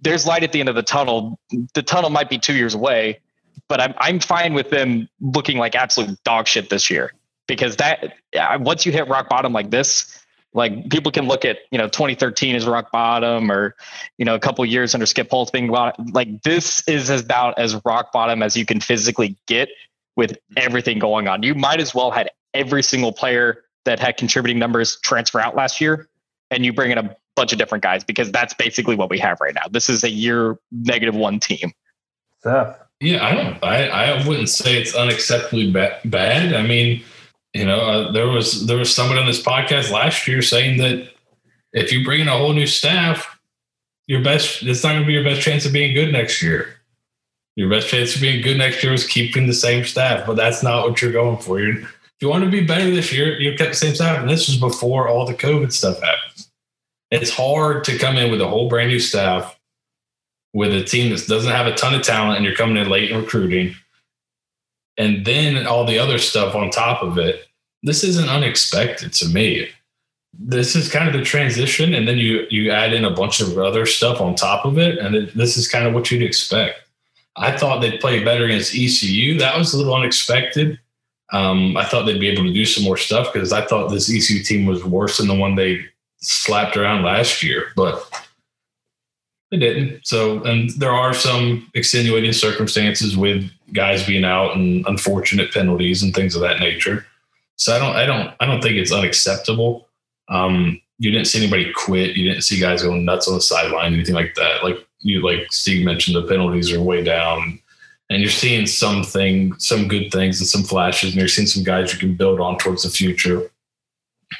[0.00, 1.38] there's light at the end of the tunnel.
[1.74, 3.20] The tunnel might be two years away,
[3.68, 7.12] but I'm I'm fine with them looking like absolute dog shit this year
[7.46, 8.14] because that
[8.60, 12.54] once you hit rock bottom like this, like people can look at you know 2013
[12.54, 13.74] as rock bottom or
[14.18, 18.12] you know a couple years under Skip Holtz being like this is about as rock
[18.12, 19.70] bottom as you can physically get
[20.16, 21.42] with everything going on.
[21.42, 25.80] You might as well had every single player that had contributing numbers transfer out last
[25.80, 26.08] year,
[26.50, 29.40] and you bring in a bunch of different guys because that's basically what we have
[29.40, 29.62] right now.
[29.70, 31.72] This is a year negative one team.
[32.42, 32.78] Seth.
[33.00, 33.64] Yeah, I don't.
[33.64, 36.54] I, I wouldn't say it's unacceptably ba- bad.
[36.54, 37.02] I mean,
[37.52, 41.10] you know, uh, there was there was somebody on this podcast last year saying that
[41.72, 43.40] if you bring in a whole new staff,
[44.06, 46.76] your best it's not going to be your best chance of being good next year.
[47.56, 50.62] Your best chance of being good next year is keeping the same staff, but that's
[50.62, 51.60] not what you're going for.
[51.60, 54.20] You're, if you want to be better this year, you kept the same staff.
[54.20, 56.46] And this was before all the COVID stuff happened.
[57.10, 59.58] It's hard to come in with a whole brand new staff
[60.54, 63.10] with a team that doesn't have a ton of talent and you're coming in late
[63.10, 63.74] in recruiting.
[64.96, 67.46] And then all the other stuff on top of it.
[67.82, 69.68] This isn't unexpected to me.
[70.38, 73.58] This is kind of the transition, and then you you add in a bunch of
[73.58, 76.81] other stuff on top of it, and it, this is kind of what you'd expect.
[77.36, 79.38] I thought they'd play better against ECU.
[79.38, 80.78] That was a little unexpected.
[81.32, 84.10] Um, I thought they'd be able to do some more stuff because I thought this
[84.10, 85.82] ECU team was worse than the one they
[86.18, 88.06] slapped around last year, but
[89.50, 90.06] they didn't.
[90.06, 96.14] So, and there are some extenuating circumstances with guys being out and unfortunate penalties and
[96.14, 97.06] things of that nature.
[97.56, 99.88] So I don't, I don't, I don't think it's unacceptable.
[100.28, 102.16] Um, you didn't see anybody quit.
[102.16, 104.62] You didn't see guys going nuts on the sideline, anything like that.
[104.62, 107.58] Like you like Steeg mentioned, the penalties are way down,
[108.10, 111.92] and you're seeing something, some good things and some flashes, and you're seeing some guys
[111.92, 113.50] you can build on towards the future.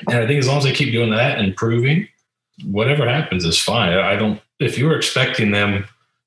[0.09, 2.09] And I think as long as they keep doing that and improving,
[2.65, 3.93] whatever happens is fine.
[3.93, 4.41] I don't.
[4.59, 5.85] If you were expecting them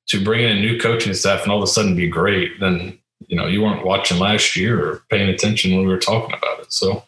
[0.08, 2.98] to bring in a new coaching staff and all of a sudden be great, then
[3.28, 6.60] you know you weren't watching last year or paying attention when we were talking about
[6.60, 6.72] it.
[6.72, 7.04] So,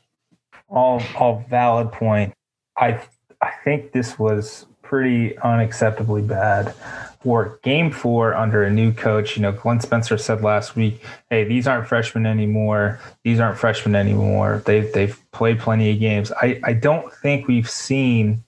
[0.68, 2.33] all all valid point.
[2.76, 3.01] I
[3.41, 6.74] I think this was pretty unacceptably bad.
[7.21, 11.43] For game four under a new coach, you know, Glenn Spencer said last week, "Hey,
[11.43, 13.01] these aren't freshmen anymore.
[13.25, 14.62] These aren't freshmen anymore.
[14.64, 18.45] They've they've played plenty of games." I I don't think we've seen,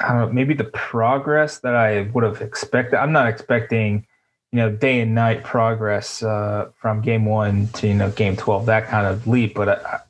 [0.00, 2.96] I don't know, maybe the progress that I would have expected.
[2.98, 4.06] I'm not expecting,
[4.50, 8.66] you know, day and night progress uh, from game one to you know game twelve,
[8.66, 9.68] that kind of leap, but.
[9.68, 10.00] I,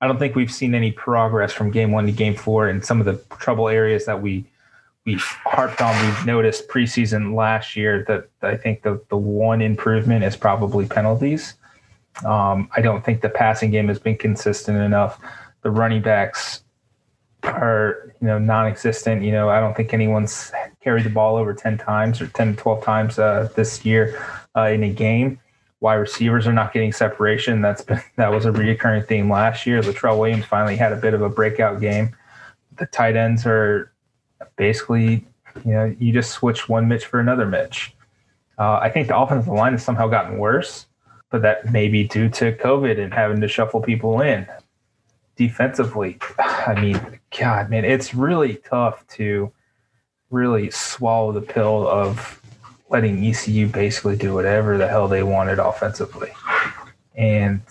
[0.00, 3.00] I don't think we've seen any progress from game one to game four in some
[3.00, 4.44] of the trouble areas that we
[5.06, 5.94] we harped on.
[6.04, 11.54] We've noticed preseason last year that I think the the one improvement is probably penalties.
[12.24, 15.20] Um, I don't think the passing game has been consistent enough.
[15.62, 16.62] The running backs
[17.42, 19.22] are you know non-existent.
[19.22, 22.62] You know I don't think anyone's carried the ball over ten times or 10 to
[22.62, 24.22] 12 times uh, this year
[24.56, 25.40] uh, in a game
[25.84, 27.60] wide receivers are not getting separation.
[27.60, 29.82] That's been that was a reoccurring theme last year.
[29.82, 32.16] Latrell Williams finally had a bit of a breakout game.
[32.76, 33.92] The tight ends are
[34.56, 35.26] basically,
[35.64, 37.94] you know, you just switch one Mitch for another Mitch.
[38.58, 40.86] Uh, I think the offensive line has somehow gotten worse,
[41.30, 44.46] but that may be due to COVID and having to shuffle people in.
[45.36, 49.52] Defensively, I mean, God, man, it's really tough to
[50.30, 52.40] really swallow the pill of
[52.90, 56.30] letting ECU basically do whatever the hell they wanted offensively.
[57.16, 57.62] And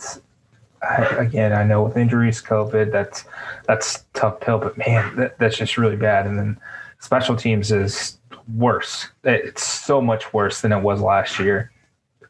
[0.83, 3.25] I, again, I know with injuries, COVID, that's
[3.67, 6.25] that's tough pill, but man, that, that's just really bad.
[6.25, 6.59] And then
[6.99, 8.17] special teams is
[8.55, 9.07] worse.
[9.23, 11.71] It's so much worse than it was last year.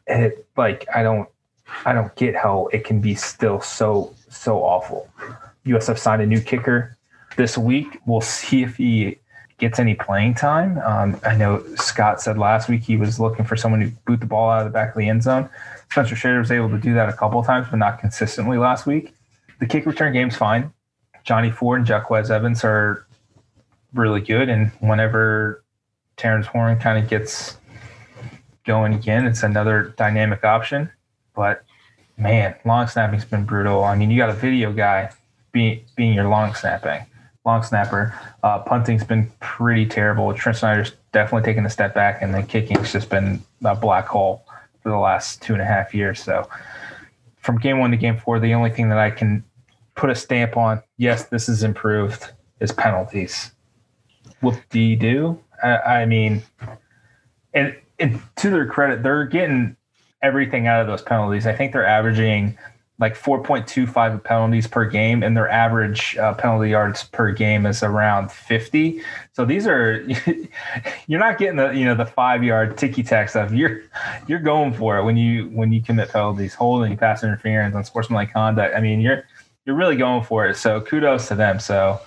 [0.06, 1.28] And it like I don't
[1.84, 5.08] I don't get how it can be still so so awful.
[5.66, 6.96] USF signed a new kicker
[7.36, 7.98] this week.
[8.06, 9.18] We'll see if he
[9.58, 10.78] gets any playing time.
[10.78, 14.26] Um, I know Scott said last week he was looking for someone to boot the
[14.26, 15.48] ball out of the back of the end zone.
[15.90, 18.86] Spencer Shrader was able to do that a couple of times, but not consistently last
[18.86, 19.14] week.
[19.60, 20.72] The kick return game's fine.
[21.22, 23.06] Johnny Ford and Jaquez Evans are
[23.94, 25.64] really good, and whenever
[26.16, 27.56] Terrence Horne kind of gets
[28.64, 30.90] going again, it's another dynamic option.
[31.34, 31.64] But
[32.16, 33.84] man, long snapping's been brutal.
[33.84, 35.10] I mean, you got a video guy
[35.52, 37.06] being being your long snapping
[37.44, 38.14] long snapper.
[38.42, 40.32] Uh, punting's been pretty terrible.
[40.34, 44.43] Trent Schneider's definitely taken a step back, and then kicking's just been a black hole
[44.84, 46.22] for the last two and a half years.
[46.22, 46.48] So
[47.38, 49.42] from game one to game four, the only thing that I can
[49.96, 52.30] put a stamp on, yes, this is improved,
[52.60, 53.50] is penalties.
[54.40, 55.40] Whoop de do.
[55.62, 56.44] I, I mean,
[57.52, 59.76] and, and to their credit, they're getting
[60.22, 61.48] everything out of those penalties.
[61.48, 62.56] I think they're averaging–
[63.00, 68.30] like 4.25 penalties per game, and their average uh, penalty yards per game is around
[68.30, 69.02] 50.
[69.32, 70.06] So these are
[71.06, 73.50] you're not getting the you know the five yard ticky tack stuff.
[73.50, 73.82] You're
[74.28, 78.32] you're going for it when you when you commit penalties, holding, pass interference, and sportsmanlike
[78.32, 78.76] conduct.
[78.76, 79.24] I mean, you're
[79.66, 80.56] you're really going for it.
[80.56, 81.58] So kudos to them.
[81.58, 82.00] So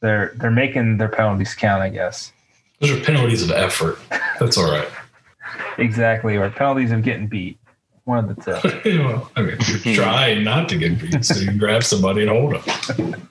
[0.00, 2.32] they're they're making their penalties count, I guess.
[2.80, 3.98] Those are penalties of effort.
[4.40, 4.88] That's all right.
[5.78, 7.58] exactly, or penalties of getting beat.
[8.04, 9.04] One of the two.
[9.04, 12.30] well, I mean, you're trying not to get beat, so you can grab somebody and
[12.30, 13.28] hold them.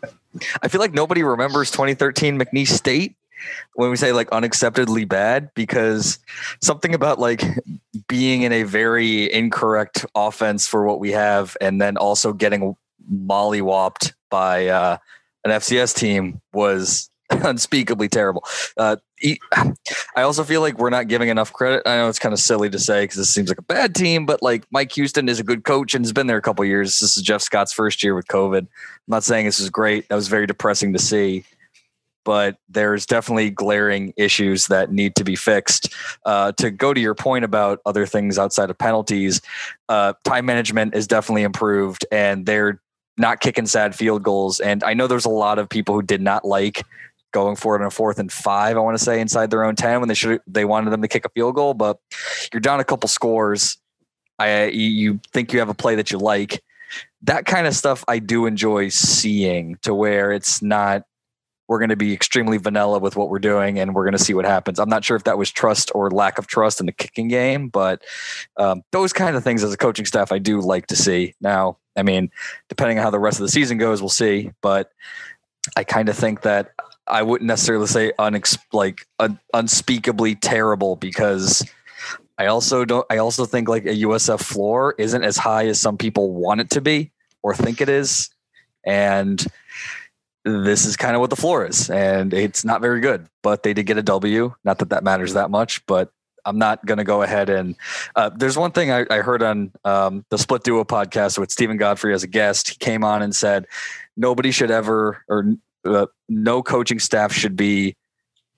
[0.61, 3.15] I feel like nobody remembers 2013 McNeese State
[3.75, 6.19] when we say like unacceptably bad because
[6.61, 7.43] something about like
[8.07, 12.75] being in a very incorrect offense for what we have and then also getting
[13.11, 14.97] mollywopped by uh,
[15.43, 17.10] an FCS team was
[17.43, 18.43] unspeakably terrible.
[18.77, 18.97] Uh,
[20.15, 21.83] I also feel like we're not giving enough credit.
[21.85, 24.25] I know it's kind of silly to say because this seems like a bad team,
[24.25, 26.99] but like Mike Houston is a good coach and has been there a couple years.
[26.99, 28.61] This is Jeff Scott's first year with COVID.
[28.61, 28.67] I'm
[29.07, 30.09] not saying this is great.
[30.09, 31.45] That was very depressing to see,
[32.25, 35.93] but there's definitely glaring issues that need to be fixed.
[36.25, 39.41] Uh, to go to your point about other things outside of penalties,
[39.87, 42.81] uh, time management is definitely improved, and they're
[43.17, 44.59] not kicking sad field goals.
[44.59, 46.83] And I know there's a lot of people who did not like
[47.31, 49.75] going for it on a fourth and five, I want to say, inside their own
[49.75, 51.99] 10 when they should they wanted them to kick a field goal, but
[52.53, 53.77] you're down a couple scores.
[54.39, 56.63] I you think you have a play that you like.
[57.23, 61.03] That kind of stuff I do enjoy seeing to where it's not
[61.71, 64.33] we're going to be extremely vanilla with what we're doing and we're going to see
[64.33, 64.77] what happens.
[64.77, 67.69] I'm not sure if that was trust or lack of trust in the kicking game,
[67.69, 68.03] but
[68.57, 71.33] um, those kind of things as a coaching staff, I do like to see.
[71.39, 72.29] Now, I mean,
[72.67, 74.51] depending on how the rest of the season goes, we'll see.
[74.61, 74.91] But
[75.77, 76.71] I kind of think that
[77.11, 81.63] I wouldn't necessarily say unex- like un- unspeakably terrible because
[82.37, 83.05] I also don't.
[83.09, 86.71] I also think like a USF floor isn't as high as some people want it
[86.71, 87.11] to be
[87.43, 88.29] or think it is,
[88.85, 89.45] and
[90.45, 93.27] this is kind of what the floor is, and it's not very good.
[93.43, 94.55] But they did get a W.
[94.63, 96.11] Not that that matters that much, but
[96.45, 97.75] I'm not going to go ahead and.
[98.15, 101.77] Uh, there's one thing I, I heard on um, the Split Duo podcast with Steven
[101.77, 102.69] Godfrey as a guest.
[102.69, 103.67] He came on and said
[104.17, 105.53] nobody should ever, or
[105.85, 107.95] uh, no coaching staff should be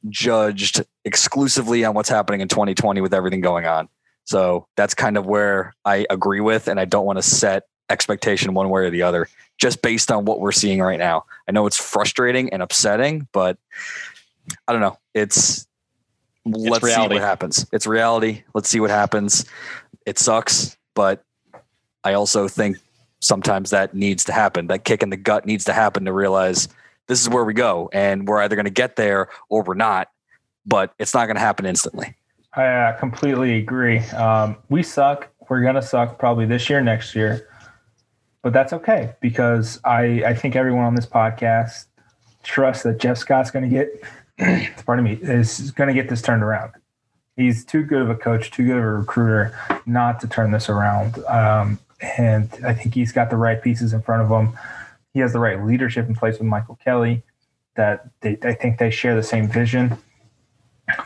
[0.09, 3.87] judged exclusively on what's happening in 2020 with everything going on.
[4.25, 8.53] So that's kind of where I agree with, and I don't want to set expectation
[8.53, 11.25] one way or the other just based on what we're seeing right now.
[11.47, 13.57] I know it's frustrating and upsetting, but
[14.67, 14.97] I don't know.
[15.13, 15.67] It's,
[16.45, 17.15] let's reality.
[17.15, 17.65] see what happens.
[17.71, 18.43] It's reality.
[18.53, 19.45] Let's see what happens.
[20.05, 21.23] It sucks, but
[22.03, 22.77] I also think
[23.21, 24.67] sometimes that needs to happen.
[24.67, 26.67] That kick in the gut needs to happen to realize
[27.07, 30.09] this is where we go and we're either going to get there or we're not,
[30.65, 32.15] but it's not going to happen instantly.
[32.55, 33.99] I uh, completely agree.
[33.99, 35.29] Um, we suck.
[35.49, 37.49] We're gonna suck probably this year, next year,
[38.41, 41.85] but that's okay because I I think everyone on this podcast
[42.43, 43.89] trusts that Jeff Scott's gonna get.
[44.85, 46.73] pardon me, is gonna get this turned around.
[47.35, 50.69] He's too good of a coach, too good of a recruiter, not to turn this
[50.69, 51.23] around.
[51.25, 51.79] Um,
[52.17, 54.57] and I think he's got the right pieces in front of him.
[55.13, 57.23] He has the right leadership in place with Michael Kelly.
[57.75, 59.97] That they, I think they share the same vision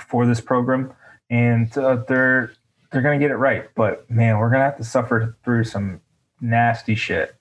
[0.09, 0.93] for this program
[1.29, 2.53] and uh, they're
[2.91, 3.69] they're gonna get it right.
[3.75, 6.01] But man, we're gonna have to suffer through some
[6.39, 7.35] nasty shit.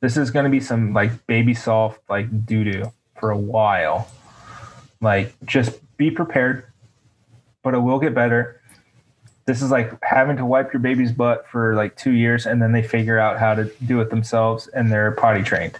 [0.00, 4.08] This is gonna be some like baby soft like doo doo for a while.
[5.00, 6.66] Like just be prepared,
[7.62, 8.60] but it will get better.
[9.44, 12.72] This is like having to wipe your baby's butt for like two years, and then
[12.72, 15.78] they figure out how to do it themselves, and they're potty trained.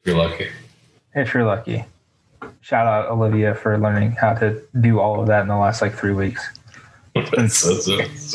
[0.00, 0.48] If you're lucky.
[1.14, 1.84] If you're lucky.
[2.60, 5.94] Shout out Olivia for learning how to do all of that in the last like
[5.94, 6.46] three weeks.
[7.14, 8.34] that's, that's, that's,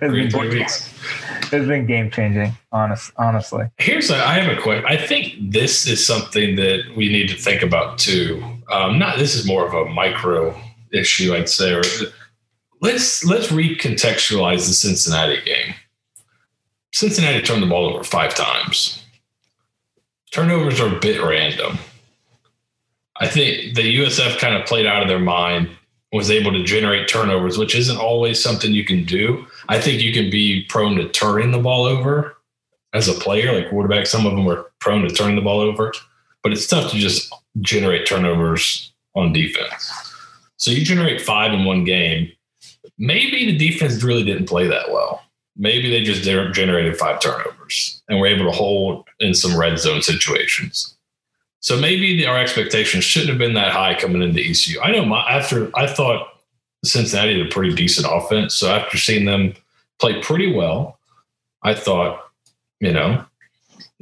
[0.00, 3.66] It's been, it's been game changing, honest, honestly.
[3.78, 4.84] Here's a, I have a question.
[4.86, 8.42] I think this is something that we need to think about too.
[8.70, 10.58] Um, not this is more of a micro
[10.92, 11.74] issue, I'd say.
[11.74, 11.82] Or
[12.80, 15.74] let's let's recontextualize the Cincinnati game.
[16.92, 19.01] Cincinnati turned the ball over five times.
[20.32, 21.78] Turnovers are a bit random.
[23.16, 25.68] I think the USF kind of played out of their mind,
[26.12, 29.46] was able to generate turnovers, which isn't always something you can do.
[29.68, 32.36] I think you can be prone to turning the ball over
[32.94, 34.06] as a player, like quarterback.
[34.06, 35.92] Some of them are prone to turning the ball over,
[36.42, 39.92] but it's tough to just generate turnovers on defense.
[40.56, 42.32] So you generate five in one game.
[42.98, 45.22] Maybe the defense really didn't play that well.
[45.56, 50.02] Maybe they just generated five turnovers and were able to hold in some red zone
[50.02, 50.96] situations.
[51.60, 54.80] So maybe the, our expectations shouldn't have been that high coming into ECU.
[54.80, 56.28] I know my, after I thought
[56.84, 58.54] Cincinnati had a pretty decent offense.
[58.54, 59.54] So after seeing them
[60.00, 60.98] play pretty well,
[61.62, 62.20] I thought,
[62.80, 63.24] you know,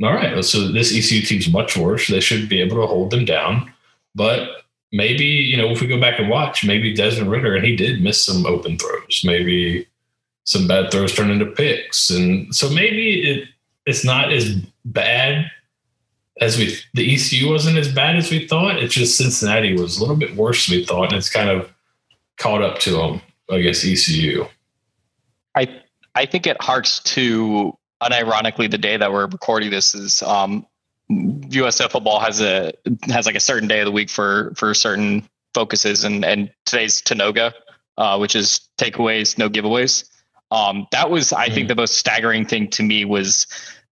[0.03, 2.09] all right, so this ECU team's much worse.
[2.09, 3.71] They should be able to hold them down.
[4.15, 7.77] But maybe, you know, if we go back and watch, maybe Desmond Ridder, and he
[7.77, 9.23] did miss some open throws.
[9.25, 9.87] Maybe
[10.45, 12.11] some bad throws turn into picks.
[12.11, 13.49] And so maybe it
[13.87, 15.51] it's not as bad
[16.41, 18.83] as we the ECU wasn't as bad as we thought.
[18.83, 21.73] It's just Cincinnati was a little bit worse than we thought, and it's kind of
[22.39, 24.47] caught up to them against ECU.
[25.55, 25.81] I
[26.15, 30.67] I think it harks to unironically the day that we're recording this is um,
[31.11, 32.73] USF football has a
[33.09, 37.03] has like a certain day of the week for for certain focuses, and and today's
[37.03, 37.53] Tanoga,
[37.99, 40.10] uh, which is takeaways, no giveaways.
[40.51, 43.47] Um, that was I think the most staggering thing to me was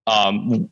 [0.08, 0.70] um,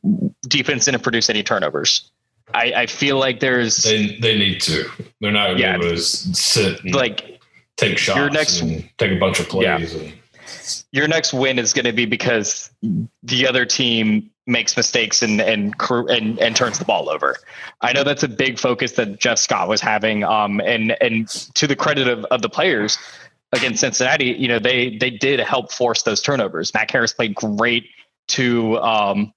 [0.48, 2.12] defense didn't produce any turnovers.
[2.54, 4.90] I, I feel like there's They they need to.
[5.22, 5.76] They're not Yeah.
[5.76, 7.40] able to sit like
[7.78, 9.94] take shots your next- and take a bunch of plays.
[9.94, 10.14] And,
[10.92, 12.70] your next win is going to be because
[13.24, 17.36] the other team makes mistakes and and and and turns the ball over.
[17.82, 20.24] I know that's a big focus that Jeff Scott was having.
[20.24, 22.98] Um, and and to the credit of, of the players
[23.54, 26.74] against Cincinnati, you know they they did help force those turnovers.
[26.74, 27.90] Matt Harris played great
[28.30, 29.34] to um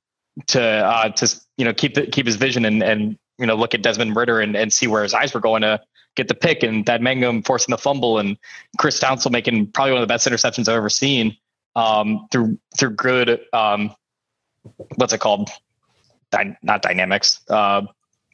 [0.49, 3.75] to uh to you know keep the, keep his vision and and you know look
[3.75, 5.81] at Desmond Ridder and and see where his eyes were going to
[6.17, 8.37] get the pick and that Mangum forcing the fumble and
[8.79, 11.37] Chris Townsend making probably one of the best interceptions I've ever seen
[11.77, 13.95] um, through through good um,
[14.97, 15.51] what's it called?
[16.31, 17.83] Dy- not dynamics, uh,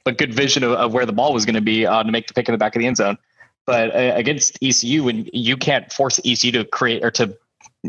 [0.05, 2.27] but good vision of, of where the ball was going to be uh, to make
[2.27, 3.19] the pick in the back of the end zone.
[3.67, 7.37] But uh, against ECU, when you can't force ECU to create or to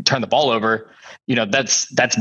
[0.04, 0.90] turn the ball over,
[1.26, 2.16] you know that's that's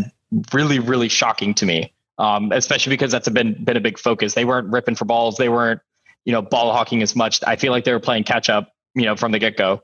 [0.54, 1.94] really really shocking to me.
[2.18, 4.34] Um, especially because that's been been a big focus.
[4.34, 5.38] They weren't ripping for balls.
[5.38, 5.82] They weren't
[6.26, 7.40] you know ball hawking as much.
[7.46, 8.74] I feel like they were playing catch up.
[8.94, 9.82] You know from the get go.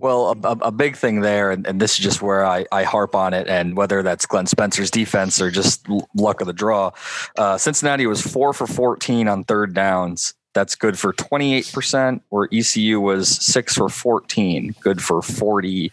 [0.00, 3.14] Well, a, a, big thing there, and, and this is just where I, I harp
[3.14, 6.92] on it, and whether that's Glenn Spencer's defense or just luck of the draw,
[7.36, 10.32] uh, Cincinnati was four for 14 on third downs.
[10.60, 15.90] That's good for 28%, where ECU was six for 14, good for 40,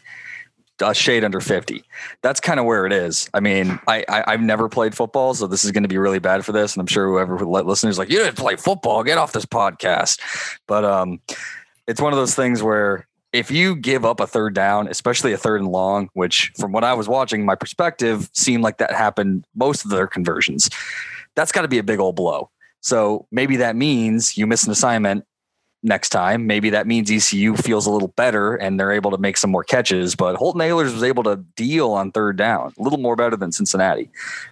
[0.81, 1.85] a shade under 50.
[2.21, 3.29] That's kind of where it is.
[3.33, 6.19] I mean, I, I, I've never played football, so this is going to be really
[6.19, 6.73] bad for this.
[6.73, 10.19] And I'm sure whoever li- listeners like, you didn't play football, get off this podcast.
[10.67, 11.21] But um,
[11.87, 15.37] it's one of those things where if you give up a third down, especially a
[15.37, 19.45] third and long, which from what I was watching, my perspective seemed like that happened
[19.55, 20.69] most of their conversions,
[21.35, 22.49] that's got to be a big old blow.
[22.81, 25.25] So maybe that means you miss an assignment
[25.83, 26.47] next time.
[26.47, 29.63] Maybe that means ECU feels a little better and they're able to make some more
[29.63, 30.15] catches.
[30.15, 33.51] But Holton Ahlers was able to deal on third down a little more better than
[33.51, 34.09] Cincinnati.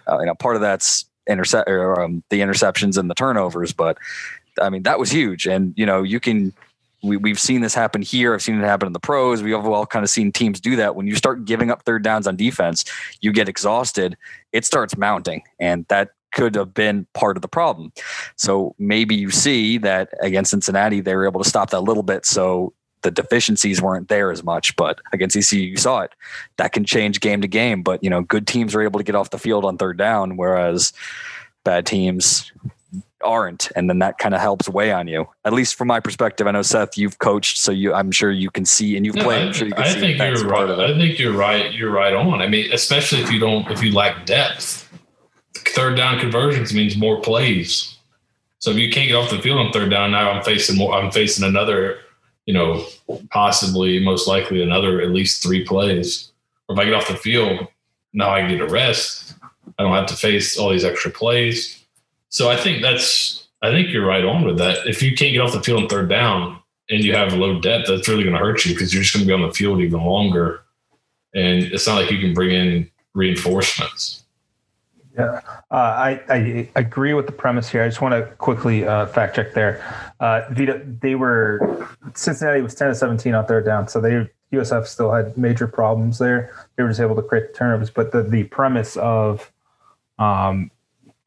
[0.08, 3.98] Uh, you know, part of that's intercept or um, the interceptions and the turnovers, but
[4.60, 5.46] I mean that was huge.
[5.46, 6.52] And you know, you can
[7.02, 8.34] we, we've seen this happen here.
[8.34, 9.42] I've seen it happen in the pros.
[9.42, 10.96] We've all kind of seen teams do that.
[10.96, 12.84] When you start giving up third downs on defense,
[13.20, 14.16] you get exhausted.
[14.52, 17.92] It starts mounting, and that could have been part of the problem.
[18.36, 22.02] So maybe you see that against Cincinnati, they were able to stop that a little
[22.02, 22.26] bit.
[22.26, 22.72] So
[23.02, 26.12] the deficiencies weren't there as much, but against ECU, you saw it.
[26.56, 27.82] That can change game to game.
[27.82, 30.36] But you know, good teams are able to get off the field on third down,
[30.36, 30.92] whereas
[31.64, 32.52] bad teams
[33.22, 35.26] aren't, and then that kind of helps weigh on you.
[35.44, 38.50] At least from my perspective, I know Seth, you've coached, so you, I'm sure you
[38.50, 39.48] can see and you've No, played.
[39.48, 40.70] I, sure you can I think you're right.
[40.70, 41.72] I think you're right.
[41.72, 42.40] You're right on.
[42.40, 44.85] I mean, especially if you don't, if you lack depth.
[45.56, 47.96] Third down conversions means more plays.
[48.58, 50.94] So if you can't get off the field on third down, now I'm facing more.
[50.94, 51.98] I'm facing another,
[52.46, 52.84] you know,
[53.30, 56.32] possibly, most likely another at least three plays.
[56.68, 57.66] Or if I get off the field,
[58.12, 59.34] now I get a rest.
[59.78, 61.84] I don't have to face all these extra plays.
[62.28, 63.46] So I think that's.
[63.62, 64.86] I think you're right on with that.
[64.86, 67.88] If you can't get off the field on third down and you have low depth,
[67.88, 69.80] that's really going to hurt you because you're just going to be on the field
[69.80, 70.60] even longer.
[71.34, 74.24] And it's not like you can bring in reinforcements.
[75.18, 75.40] Yeah,
[75.70, 77.82] uh, I, I agree with the premise here.
[77.82, 79.82] I just want to quickly uh, fact check there.
[80.20, 84.86] Uh, Vita, they were Cincinnati was ten to seventeen on third down, so they USF
[84.86, 86.54] still had major problems there.
[86.76, 89.50] They were just able to create turnovers, but the the premise of
[90.18, 90.70] um,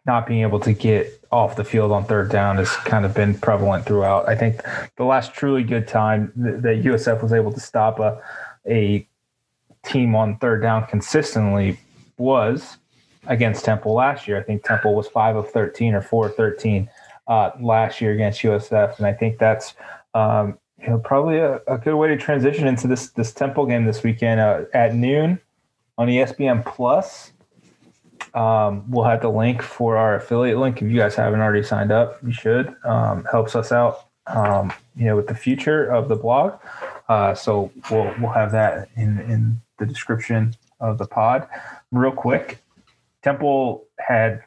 [0.05, 3.37] not being able to get off the field on third down has kind of been
[3.39, 4.29] prevalent throughout.
[4.29, 4.61] I think
[4.97, 8.21] the last truly good time that USF was able to stop a
[8.67, 9.07] a
[9.83, 11.79] team on third down consistently
[12.17, 12.77] was
[13.29, 14.37] against Temple last year.
[14.37, 16.89] I think Temple was five of thirteen or four of thirteen
[17.27, 19.75] uh, last year against USF, and I think that's
[20.13, 23.85] um, you know probably a, a, good way to transition into this this Temple game
[23.85, 25.39] this weekend uh, at noon
[25.97, 27.31] on ESPN Plus.
[28.33, 30.81] Um, we'll have the link for our affiliate link.
[30.81, 32.75] If you guys haven't already signed up, you should.
[32.83, 36.59] Um, helps us out, um, you know, with the future of the blog.
[37.07, 41.47] Uh, so we'll we'll have that in in the description of the pod.
[41.91, 42.59] Real quick,
[43.21, 44.43] Temple had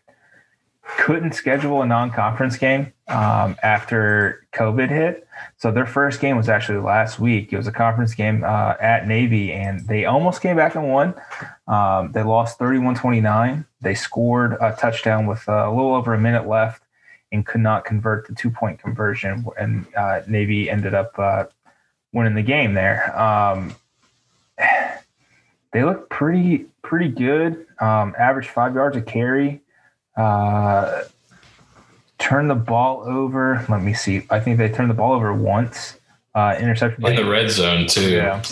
[0.98, 5.26] couldn't schedule a non-conference game um, after COVID hit.
[5.56, 7.52] So their first game was actually last week.
[7.52, 11.14] It was a conference game uh, at Navy, and they almost came back and won.
[11.66, 13.64] Um, they lost 31-29.
[13.80, 16.82] They scored a touchdown with uh, a little over a minute left
[17.30, 19.46] and could not convert the two-point conversion.
[19.58, 21.44] And uh, Navy ended up uh,
[22.12, 23.18] winning the game there.
[23.18, 23.74] Um,
[25.72, 27.66] they look pretty pretty good.
[27.80, 29.62] Um, average five yards a carry.
[30.16, 31.02] Uh,
[32.18, 33.64] turn the ball over.
[33.68, 34.26] Let me see.
[34.30, 35.98] I think they turned the ball over once.
[36.34, 38.10] Uh, intercepted in the red zone too.
[38.10, 38.42] Yeah.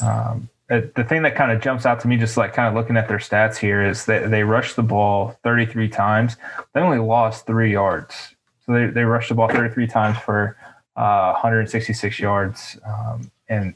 [0.00, 2.96] Um, the thing that kind of jumps out to me, just like kind of looking
[2.96, 6.36] at their stats here, is that they rushed the ball 33 times.
[6.74, 8.34] They only lost three yards.
[8.66, 10.56] So they, they rushed the ball 33 times for
[10.96, 13.74] uh, 166 yards um, and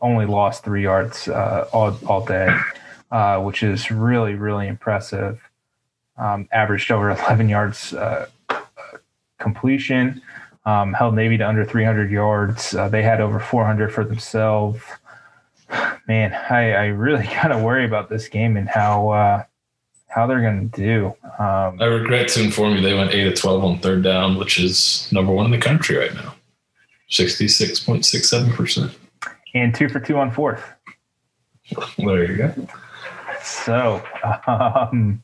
[0.00, 2.48] only lost three yards uh, all, all day,
[3.10, 5.40] uh, which is really, really impressive.
[6.16, 8.26] Um, averaged over 11 yards uh,
[9.38, 10.22] completion,
[10.64, 12.74] um, held Navy to under 300 yards.
[12.74, 14.82] Uh, they had over 400 for themselves.
[16.08, 19.44] Man, I, I really kind of worry about this game and how uh,
[20.08, 21.06] how they're going to do.
[21.40, 24.60] Um, I regret to inform you they went 8 of 12 on third down, which
[24.60, 26.36] is number one in the country right now.
[27.10, 28.94] 66.67%.
[29.54, 30.62] and two for two on fourth.
[31.96, 32.68] There you go.
[33.42, 34.02] So
[34.46, 35.22] um,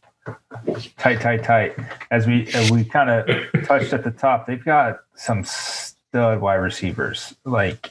[0.97, 1.77] tight, tight, tight.
[2.11, 6.57] As we as we kind of touched at the top, they've got some stud wide
[6.57, 7.91] receivers, like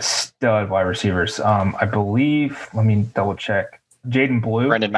[0.00, 1.40] stud wide receivers.
[1.40, 2.68] Um, I believe.
[2.74, 3.80] Let me double check.
[4.08, 4.68] Jadan Blue.
[4.68, 4.92] Branden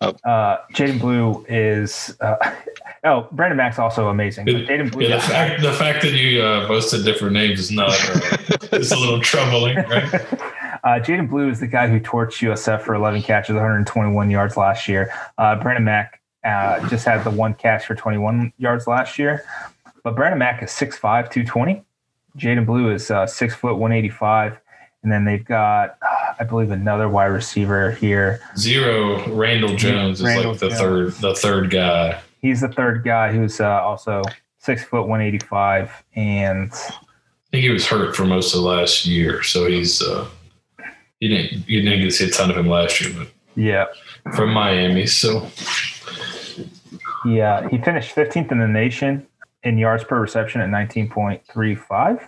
[0.00, 0.16] Mack.
[0.24, 2.16] Uh, Jadan Blue is.
[2.20, 2.36] Uh,
[3.04, 4.46] oh, Branden Mack's also amazing.
[4.46, 5.06] But Jadan Blue.
[5.06, 8.92] Yeah, the fact the fact that you uh, boasted different names is not uh, it's
[8.92, 10.26] a little troubling, right?
[10.82, 14.88] Uh, Jadan Blue is the guy who torched USF for 11 catches, 121 yards last
[14.88, 15.12] year.
[15.36, 19.44] Uh, Branden Mack uh, just had the one catch for 21 yards last year.
[20.02, 21.82] But Branden Mack is 6'5", 220.
[22.38, 24.58] Jaden Blue is uh, 6 foot 185.
[25.02, 28.40] And then they've got, uh, I believe, another wide receiver here.
[28.56, 30.80] Zero Randle Jones Randle is like the Jones.
[30.80, 32.20] third the third guy.
[32.42, 34.22] He's the third guy who's uh, also
[34.58, 35.90] six foot 185.
[36.16, 36.76] And I
[37.50, 40.28] think he was hurt for most of the last year, so he's uh,
[41.20, 43.86] you didn't you didn't get to see a ton of him last year, but Yeah.
[44.36, 45.06] from Miami.
[45.06, 45.48] So
[47.24, 47.68] Yeah.
[47.70, 49.26] He finished 15th in the nation
[49.62, 52.20] in yards per reception at 19.35.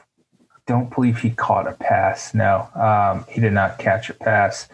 [0.67, 2.35] Don't believe he caught a pass.
[2.35, 4.69] No, um, he did not catch a pass.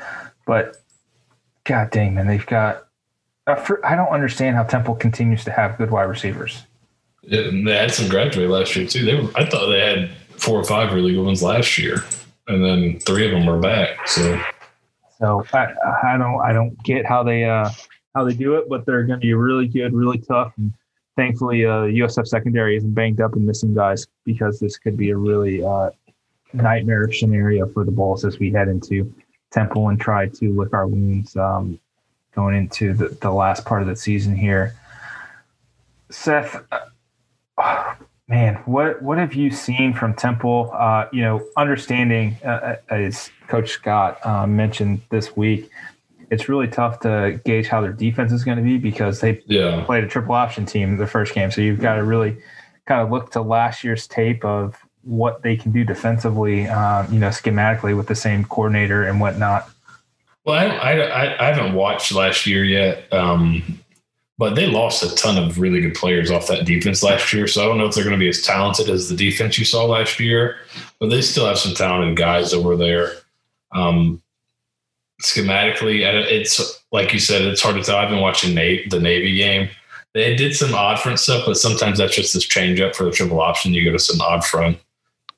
[0.46, 0.82] But
[1.64, 2.86] God dang, man, they've got.
[3.46, 6.64] Uh, for, I don't understand how Temple continues to have good wide receivers.
[7.22, 9.04] and they had some graduate last year too.
[9.04, 12.04] They were, I thought they had four or five really good ones last year,
[12.46, 14.06] and then three of them were back.
[14.06, 14.40] So
[15.18, 15.68] So I,
[16.02, 17.70] I don't I don't get how they uh
[18.14, 20.52] how they do it, but they're going to be really good, really tough.
[20.56, 20.72] And
[21.18, 25.16] thankfully, uh, USF secondary isn't banged up and missing guys because this could be a
[25.16, 25.90] really uh,
[26.52, 29.12] nightmarish scenario for the Bulls as we head into
[29.50, 31.80] Temple and try to lick our wounds um,
[32.36, 34.76] going into the, the last part of the season here.
[36.08, 37.94] Seth, uh,
[38.28, 40.70] man, what what have you seen from Temple?
[40.72, 45.68] Uh, you know, understanding uh, as Coach Scott uh, mentioned this week,
[46.30, 49.84] it's really tough to gauge how their defense is going to be because they yeah,
[49.84, 51.50] played a triple option team the first game.
[51.50, 52.36] So you've got to really
[52.86, 57.18] kind of look to last year's tape of what they can do defensively, um, you
[57.18, 59.70] know, schematically with the same coordinator and whatnot.
[60.44, 63.80] Well, I, I, I haven't watched last year yet, um,
[64.38, 67.46] but they lost a ton of really good players off that defense last year.
[67.46, 69.64] So I don't know if they're going to be as talented as the defense you
[69.64, 70.56] saw last year,
[71.00, 73.12] but they still have some talented guys over there.
[73.72, 74.22] Um,
[75.22, 76.00] schematically,
[76.30, 77.96] it's like you said, it's hard to tell.
[77.96, 79.68] I've been watching Nate, the Navy game.
[80.14, 83.10] They did some odd front stuff, but sometimes that's just this change up for the
[83.10, 83.74] triple option.
[83.74, 84.78] You go to some odd front,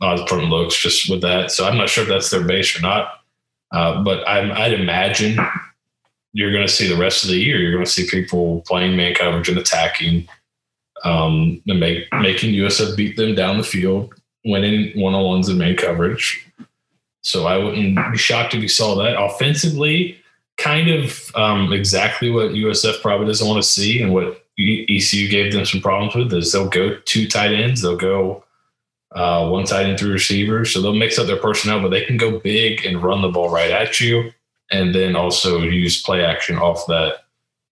[0.00, 1.50] odd front looks just with that.
[1.50, 3.20] So I'm not sure if that's their base or not.
[3.72, 5.38] Uh, but I'm, I'd imagine
[6.32, 7.58] you're going to see the rest of the year.
[7.58, 10.28] You're going to see people playing man coverage and attacking,
[11.04, 14.14] um, and make, making USF beat them down the field,
[14.44, 16.46] winning one on ones in man coverage.
[17.22, 20.18] So I wouldn't be shocked if you saw that offensively.
[20.56, 25.52] Kind of um, exactly what USF probably doesn't want to see, and what ECU gave
[25.52, 28.44] them some problems with is they'll go two tight ends, they'll go
[29.12, 30.72] uh, one tight end, three receivers.
[30.72, 33.50] So they'll mix up their personnel, but they can go big and run the ball
[33.50, 34.32] right at you,
[34.70, 37.24] and then also use play action off that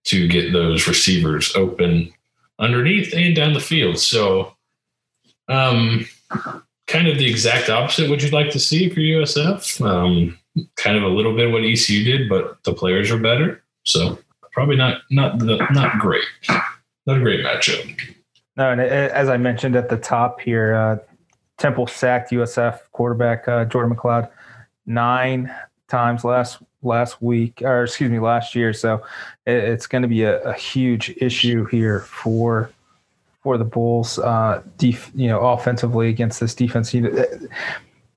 [0.04, 2.12] to get those receivers open
[2.58, 3.98] underneath and down the field.
[3.98, 4.56] So,
[5.48, 6.06] um,
[6.88, 8.10] kind of the exact opposite.
[8.10, 9.80] Would you'd like to see for USF?
[9.86, 10.38] Um,
[10.76, 13.62] kind of a little bit what ECU did, but the players are better.
[13.84, 14.18] So
[14.52, 18.00] probably not not the, not great, not a great matchup.
[18.56, 20.98] No, and as I mentioned at the top here, uh,
[21.58, 24.28] Temple sacked USF quarterback uh, Jordan McCloud
[24.84, 25.54] nine
[25.88, 28.72] times last last week, or excuse me, last year.
[28.72, 29.02] So
[29.46, 32.70] it, it's going to be a, a, huge issue here for
[33.42, 36.94] for the Bulls, uh, def, you know, offensively against this defense.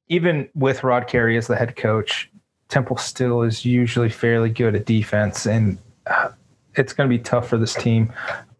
[0.09, 2.29] Even with Rod Carey as the head coach,
[2.69, 6.29] Temple still is usually fairly good at defense, and uh,
[6.75, 8.11] it's going to be tough for this team.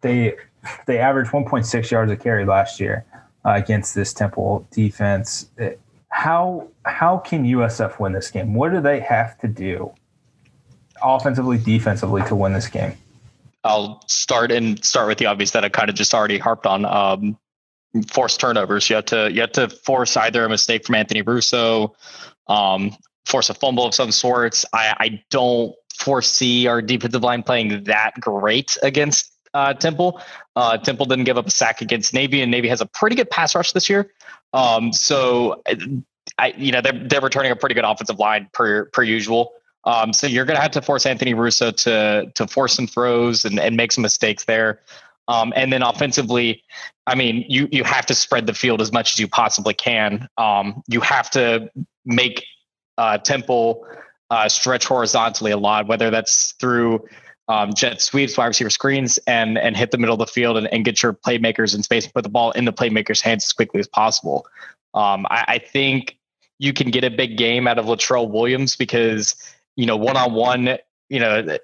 [0.01, 0.36] They
[0.86, 3.05] they averaged 1.6 yards a carry last year
[3.45, 5.49] uh, against this Temple defense.
[6.09, 8.53] How how can USF win this game?
[8.53, 9.91] What do they have to do
[11.01, 12.97] offensively, defensively to win this game?
[13.64, 16.86] I'll start and start with the obvious that I kind of just already harped on.
[16.86, 17.38] Um,
[18.07, 18.89] force turnovers.
[18.89, 21.95] You have to you have to force either a mistake from Anthony Russo,
[22.47, 22.95] um,
[23.26, 24.66] force a fumble of some sorts.
[24.74, 30.22] I, I don't foresee our defensive line playing that great against uh, Temple.
[30.55, 33.30] Uh, Temple didn't give up a sack against Navy, and Navy has a pretty good
[33.30, 34.12] pass rush this year.
[34.53, 35.62] Um, so,
[36.38, 39.53] I you know they're they're returning a pretty good offensive line per per usual.
[39.86, 43.45] Um, so you're going to have to force Anthony Russo to to force some throws
[43.45, 44.82] and, and make some mistakes there.
[45.27, 46.63] Um, and then offensively,
[47.07, 50.27] I mean, you you have to spread the field as much as you possibly can.
[50.38, 51.69] Um, you have to
[52.05, 52.43] make
[52.97, 53.86] uh, Temple
[54.29, 57.05] uh, stretch horizontally a lot, whether that's through
[57.47, 60.67] um, jet sweeps, wide receiver screens, and and hit the middle of the field and,
[60.67, 63.53] and get your playmakers in space and put the ball in the playmakers' hands as
[63.53, 64.45] quickly as possible.
[64.93, 66.17] Um, I, I, think
[66.59, 69.36] you can get a big game out of Latrell Williams because
[69.76, 70.78] you know one on one,
[71.09, 71.57] you know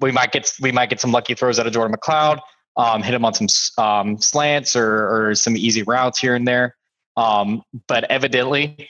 [0.00, 2.40] we might get we might get some lucky throws out of Jordan McCloud,
[2.76, 3.48] um, hit him on some
[3.84, 6.76] um, slants or, or some easy routes here and there.
[7.16, 8.88] Um, but evidently,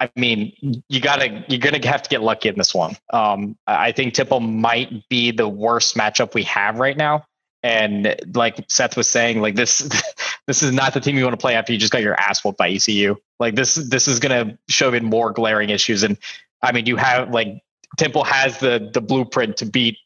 [0.00, 0.52] I mean,
[0.88, 2.96] you gotta you're gonna have to get lucky in this one.
[3.12, 7.24] Um, I think Temple might be the worst matchup we have right now.
[7.62, 9.78] And like Seth was saying, like this
[10.46, 12.44] this is not the team you want to play after you just got your ass
[12.44, 13.16] whooped by ECU.
[13.40, 16.02] Like this this is gonna show even more glaring issues.
[16.02, 16.18] And
[16.60, 17.62] I mean, you have like
[17.96, 19.98] Temple has the the blueprint to beat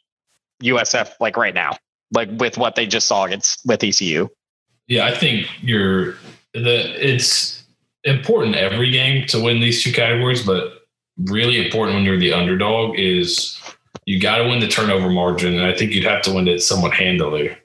[0.62, 1.76] USF like right now,
[2.12, 4.28] like with what they just saw against with ECU.
[4.86, 6.14] Yeah, I think you're
[6.54, 7.64] the it's
[8.04, 10.86] important every game to win these two categories, but
[11.26, 13.60] really important when you're the underdog is
[14.06, 16.62] you got to win the turnover margin, and I think you'd have to win it
[16.62, 17.56] somewhat handily.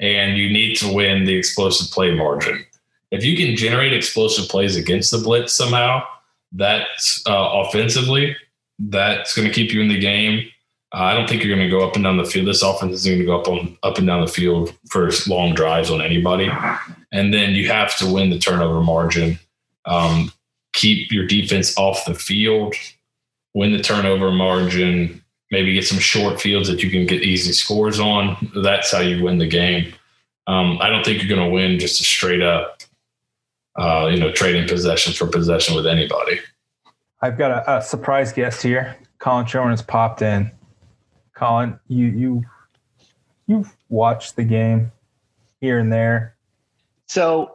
[0.00, 2.66] And you need to win the explosive play margin.
[3.10, 6.02] If you can generate explosive plays against the blitz somehow,
[6.52, 8.36] that's uh, offensively,
[8.78, 10.48] that's going to keep you in the game.
[10.94, 12.46] Uh, I don't think you're going to go up and down the field.
[12.46, 15.54] This offense is going to go up on up and down the field for long
[15.54, 16.50] drives on anybody,
[17.12, 19.38] and then you have to win the turnover margin.
[19.84, 20.32] Um,
[20.72, 22.74] keep your defense off the field,
[23.54, 28.00] win the turnover margin, maybe get some short fields that you can get easy scores
[28.00, 28.36] on.
[28.62, 29.92] That's how you win the game.
[30.46, 32.82] Um, I don't think you're going to win just a straight up,
[33.78, 36.40] uh, you know, trading possession for possession with anybody.
[37.20, 38.96] I've got a, a surprise guest here.
[39.18, 40.50] Colin Sherman has popped in.
[41.34, 42.44] Colin, you you
[43.46, 44.92] you've watched the game
[45.60, 46.36] here and there.
[47.06, 47.54] So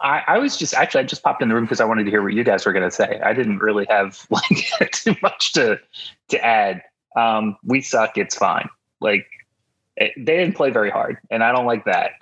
[0.00, 2.10] I, I, was just actually I just popped in the room because I wanted to
[2.10, 3.20] hear what you guys were going to say.
[3.22, 5.78] I didn't really have like too much to
[6.28, 6.82] to add.
[7.16, 8.16] Um, we suck.
[8.16, 8.68] It's fine.
[9.00, 9.26] Like
[9.96, 12.12] it, they didn't play very hard, and I don't like that.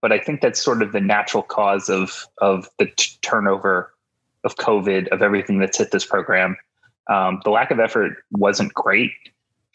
[0.00, 3.92] But I think that's sort of the natural cause of of the t- turnover
[4.44, 6.56] of COVID of everything that's hit this program.
[7.08, 9.12] Um, the lack of effort wasn't great.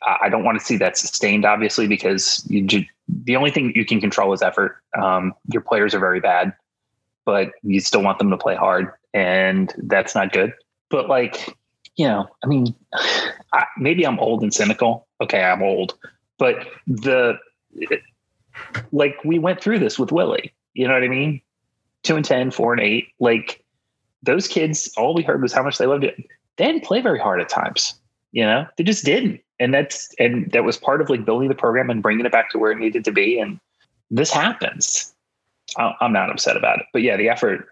[0.05, 4.01] I don't want to see that sustained, obviously, because you, the only thing you can
[4.01, 4.77] control is effort.
[5.01, 6.53] Um, your players are very bad,
[7.25, 10.53] but you still want them to play hard, and that's not good.
[10.89, 11.55] But like,
[11.95, 12.75] you know, I mean,
[13.53, 15.07] I, maybe I'm old and cynical.
[15.21, 15.97] Okay, I'm old,
[16.37, 17.37] but the
[18.91, 20.53] like we went through this with Willie.
[20.73, 21.41] You know what I mean?
[22.03, 23.07] Two and ten, four and eight.
[23.19, 23.62] Like
[24.23, 26.15] those kids, all we heard was how much they loved it.
[26.57, 27.93] They didn't play very hard at times.
[28.31, 31.55] You know, they just didn't, and that's and that was part of like building the
[31.55, 33.37] program and bringing it back to where it needed to be.
[33.37, 33.59] And
[34.09, 35.13] this happens.
[35.77, 37.67] I'm not upset about it, but yeah, the effort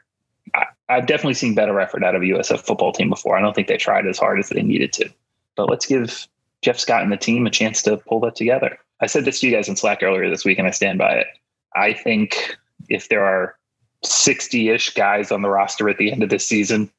[0.89, 3.37] I've definitely seen better effort out of a USF football team before.
[3.37, 5.09] I don't think they tried as hard as they needed to.
[5.55, 6.27] But let's give
[6.61, 8.77] Jeff Scott and the team a chance to pull that together.
[8.99, 11.13] I said this to you guys in Slack earlier this week, and I stand by
[11.13, 11.27] it.
[11.75, 12.57] I think
[12.89, 13.55] if there are
[14.03, 16.89] 60 ish guys on the roster at the end of this season,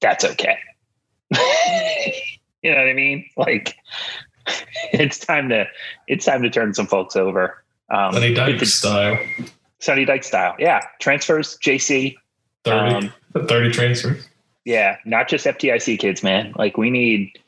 [0.00, 0.58] that's okay.
[2.62, 3.28] you know what I mean?
[3.36, 3.76] Like
[4.92, 5.66] it's time to
[6.06, 7.62] it's time to turn some folks over.
[7.90, 9.18] Um, Sonny Dyke style.
[9.78, 10.54] Sonny Dyke style.
[10.58, 10.80] Yeah.
[11.00, 12.16] Transfers, JC,
[12.64, 13.12] 30, um,
[13.46, 14.28] 30 transfers.
[14.64, 16.52] Yeah, not just FTIC kids, man.
[16.56, 17.38] Like we need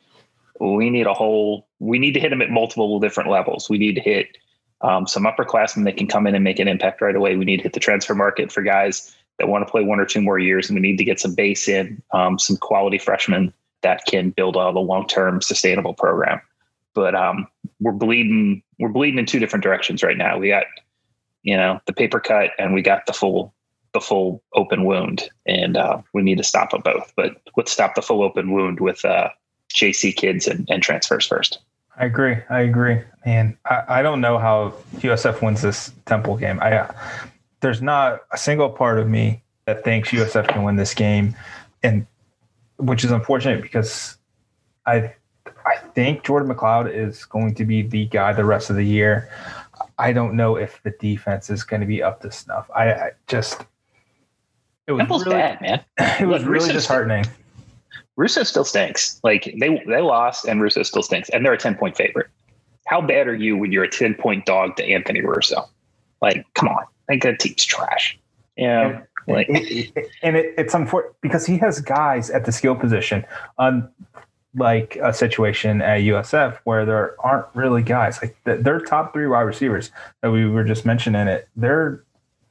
[0.59, 3.69] we need a whole we need to hit them at multiple different levels.
[3.69, 4.39] We need to hit
[4.83, 7.37] um, some upperclassmen that can come in and make an impact right away.
[7.37, 10.07] We need to hit the transfer market for guys that want to play one or
[10.07, 13.53] two more years, and we need to get some base in, um, some quality freshmen
[13.83, 16.41] that can build out a long term sustainable program.
[16.95, 17.47] But um,
[17.81, 20.39] we're bleeding we're bleeding in two different directions right now.
[20.39, 20.65] We got
[21.43, 23.55] you know the paper cut, and we got the full
[23.93, 27.13] the full open wound, and uh, we need to stop them both.
[27.17, 29.31] But let's stop the full open wound with uh,
[29.73, 31.59] JC kids and, and, transfers first.
[32.01, 32.39] I agree.
[32.49, 33.03] I agree.
[33.27, 36.59] Man, I, I don't know how USF wins this Temple game.
[36.63, 36.93] I uh,
[37.61, 41.37] there's not a single part of me that thinks USF can win this game,
[41.83, 42.07] and
[42.79, 44.17] which is unfortunate because
[44.87, 45.15] I
[45.67, 49.31] I think Jordan McCloud is going to be the guy the rest of the year.
[49.99, 52.71] I don't know if the defense is going to be up to snuff.
[52.75, 53.67] I, I just
[54.87, 55.85] it was Temple's really, bad, man.
[56.19, 57.27] It was Look, really disheartening.
[58.21, 59.19] Russo still stinks.
[59.25, 62.27] Like they they lost, and Russo still stinks, and they're a ten point favorite.
[62.87, 65.65] How bad are you when you're a ten point dog to Anthony Russo?
[66.21, 68.19] Like, come on, like that team's trash.
[68.59, 69.01] Yeah.
[69.27, 73.25] And, like, and it, it's unfortunate because he has guys at the skill position
[73.57, 73.89] on
[74.55, 79.29] like a situation at USF where there aren't really guys like the, their top three
[79.29, 81.49] wide receivers that we were just mentioning it.
[81.57, 82.05] They're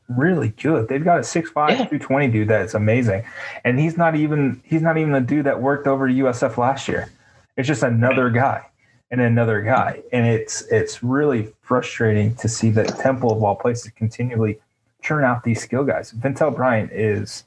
[0.10, 0.88] really good.
[0.88, 1.76] They've got a 6'5", yeah.
[1.76, 3.24] 220 dude that's amazing.
[3.64, 7.10] And he's not even he's not even the dude that worked over USF last year.
[7.58, 8.66] It's just another guy
[9.12, 10.02] and another guy.
[10.12, 14.60] And it's it's really frustrating to see that Temple of all places continually
[15.02, 16.12] churn out these skill guys.
[16.14, 17.44] Ventell Bryant is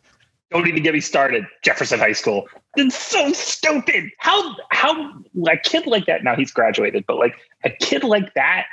[0.51, 1.47] don't even get me started.
[1.63, 2.47] Jefferson High School.
[2.77, 4.11] It's so stupid.
[4.19, 5.13] How how
[5.47, 7.35] a kid like that now he's graduated, but like
[7.65, 8.67] a kid like that,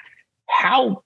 [0.48, 1.04] how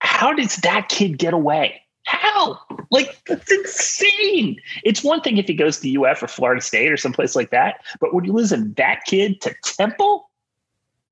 [0.00, 1.82] how does that kid get away?
[2.06, 2.58] How?
[2.90, 4.60] Like, that's insane.
[4.84, 7.84] It's one thing if he goes to UF or Florida State or someplace like that,
[8.00, 10.30] but when you losing that kid to Temple,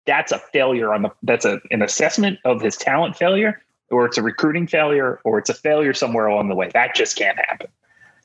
[0.06, 4.18] that's a failure on the that's a, an assessment of his talent failure, or it's
[4.18, 6.70] a recruiting failure, or it's a failure somewhere along the way.
[6.72, 7.66] That just can't happen.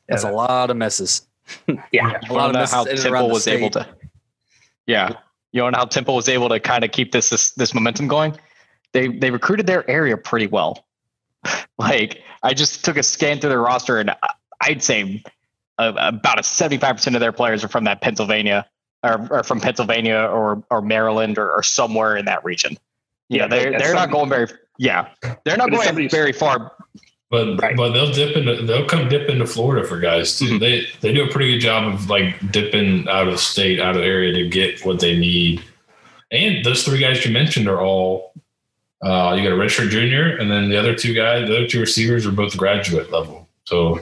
[0.08, 1.26] That's yeah, a lot of messes.
[1.92, 3.88] Yeah, a lot of messes how Temple was able to.
[4.86, 5.14] Yeah,
[5.52, 8.38] you know how Temple was able to kind of keep this, this this momentum going.
[8.92, 10.86] They they recruited their area pretty well.
[11.78, 14.16] like I just took a scan through their roster and
[14.62, 15.24] I'd say
[15.78, 18.66] uh, about a 75% of their players are from that Pennsylvania
[19.04, 22.78] or, or from Pennsylvania or, or Maryland or, or somewhere in that region.
[23.30, 25.10] Yeah, they're, they're not going very, yeah,
[25.46, 26.72] they're not going very far.
[27.32, 27.78] But Right.
[27.78, 30.46] but they'll dip into they'll come dip into Florida for guys too.
[30.46, 30.60] Mhm.
[30.60, 34.02] They they do a pretty good job of like dipping out of state, out of
[34.02, 35.62] area to get what they need.
[36.32, 38.34] And those three guys you mentioned are all
[39.04, 41.80] uh, you got a redshirt junior, and then the other two guys, the other two
[41.80, 43.47] receivers are both graduate level.
[43.66, 43.95] So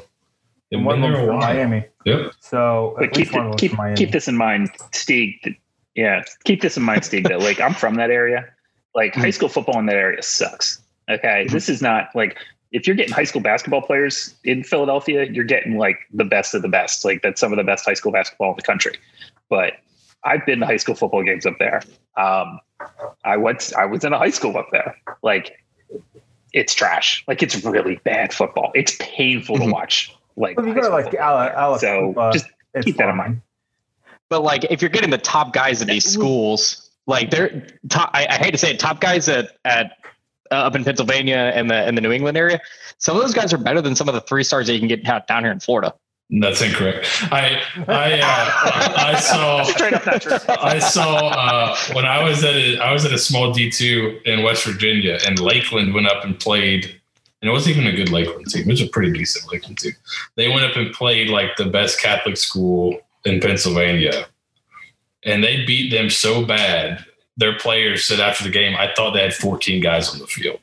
[0.71, 1.53] they've And one of been them there a from while.
[1.53, 1.85] Miami.
[2.05, 2.31] Yep.
[2.39, 3.97] So But at keep least one of keep from Miami.
[3.97, 5.33] keep this in mind, Steve.
[5.95, 7.23] Yeah, keep this in mind, Steve.
[7.25, 8.45] That like I'm from that area.
[8.95, 10.81] Like high school football in that area sucks.
[11.09, 12.37] Okay, this is not like
[12.71, 16.61] if you're getting high school basketball players in Philadelphia, you're getting like the best of
[16.61, 17.05] the best.
[17.05, 18.93] Like that's some of the best high school basketball in the country.
[19.49, 19.73] But
[20.23, 21.81] I've been to high school football games up there.
[22.15, 22.59] Um,
[23.23, 23.73] I went.
[23.77, 24.95] I was in a high school up there.
[25.23, 25.57] Like
[26.53, 27.23] it's trash.
[27.27, 28.71] Like it's really bad football.
[28.75, 29.71] It's painful to Mhm.
[29.71, 30.13] watch.
[30.35, 31.53] Like Well, you go high to like football Ala.
[31.57, 33.41] Ala, so uh, just it's keep that in mind.
[34.29, 38.27] But like, if you're getting the top guys at these schools, like they're top, I,
[38.29, 39.93] I hate to say it, top guys at, at
[40.51, 42.59] uh, up in Pennsylvania and the, and the New England area,
[42.97, 44.87] some of those guys are better than some of the three stars that you can
[44.89, 45.93] get down here in Florida.
[46.29, 47.07] That's incorrect.
[47.31, 50.37] I I uh, I saw Straight up not true.
[50.49, 54.19] I saw uh, when I was at a I was at a small D two
[54.25, 56.83] in West Virginia, and Lakeland went up and played,
[57.41, 58.63] and it wasn't even a good Lakeland team.
[58.63, 59.93] It was a pretty decent Lakeland team.
[60.35, 64.27] They went up and played like the best Catholic school in Pennsylvania,
[65.23, 67.05] and they beat them so bad.
[67.37, 70.59] Their players said after the game, "I thought they had 14 guys on the field."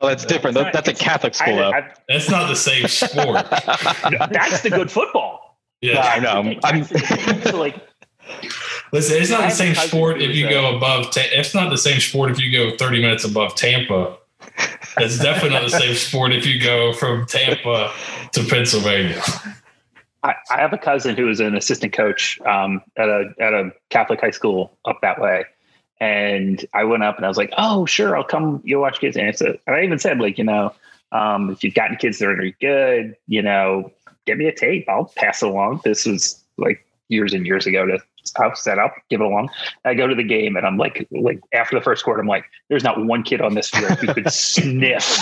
[0.00, 0.56] Well, that's different.
[0.56, 1.70] That, that's a Catholic school, though.
[1.70, 3.34] I, I, That's not the same sport.
[3.50, 5.58] that's the good football.
[5.80, 6.54] Yeah, I know.
[6.64, 7.76] I'm, So, like
[8.92, 11.10] Listen, it's not I the same sport if you a- go above.
[11.12, 14.16] Ta- it's not the same sport if you go 30 minutes above Tampa.
[14.98, 17.92] It's definitely not the same sport if you go from Tampa
[18.32, 19.22] to Pennsylvania.
[20.22, 23.70] I, I have a cousin who is an assistant coach um, at a at a
[23.88, 25.44] Catholic high school up that way,
[26.00, 28.60] and I went up and I was like, "Oh, sure, I'll come.
[28.64, 30.72] You'll watch kids." And, it's a, and I even said, like, you know,
[31.12, 33.92] um, if you've gotten kids that are really good, you know,
[34.26, 34.88] give me a tape.
[34.88, 35.82] I'll pass along.
[35.84, 37.98] This was like years and years ago to
[38.36, 39.50] I'll set up, give it along.
[39.84, 42.44] I go to the game and I'm like, like after the first quarter, I'm like,
[42.68, 45.20] there's not one kid on this field who could sniff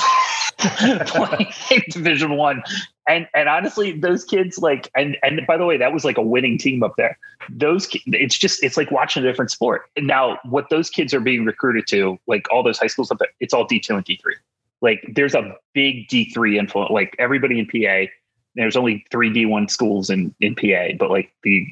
[0.58, 1.52] playing
[1.90, 2.62] Division One.
[3.08, 6.22] And and honestly, those kids like and and by the way, that was like a
[6.22, 7.18] winning team up there.
[7.48, 9.82] Those it's just it's like watching a different sport.
[9.96, 13.18] And now what those kids are being recruited to, like all those high schools up
[13.18, 14.34] there, it's all D two and D three.
[14.80, 16.90] Like there's a big D three influence.
[16.90, 18.10] Like everybody in PA,
[18.54, 21.66] there's only three D one schools in in PA, but like the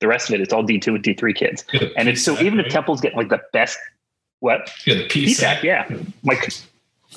[0.00, 1.64] the rest of it, it's all D two and D three kids.
[1.96, 3.78] And it's so even if Temple's getting like the best,
[4.40, 5.62] what yeah, the PSAC, PSAC.
[5.62, 5.88] yeah,
[6.22, 6.40] my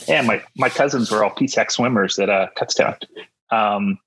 [0.08, 2.98] yeah, my my cousins were all PSAC swimmers at uh, Kutztown.
[3.52, 4.00] Um,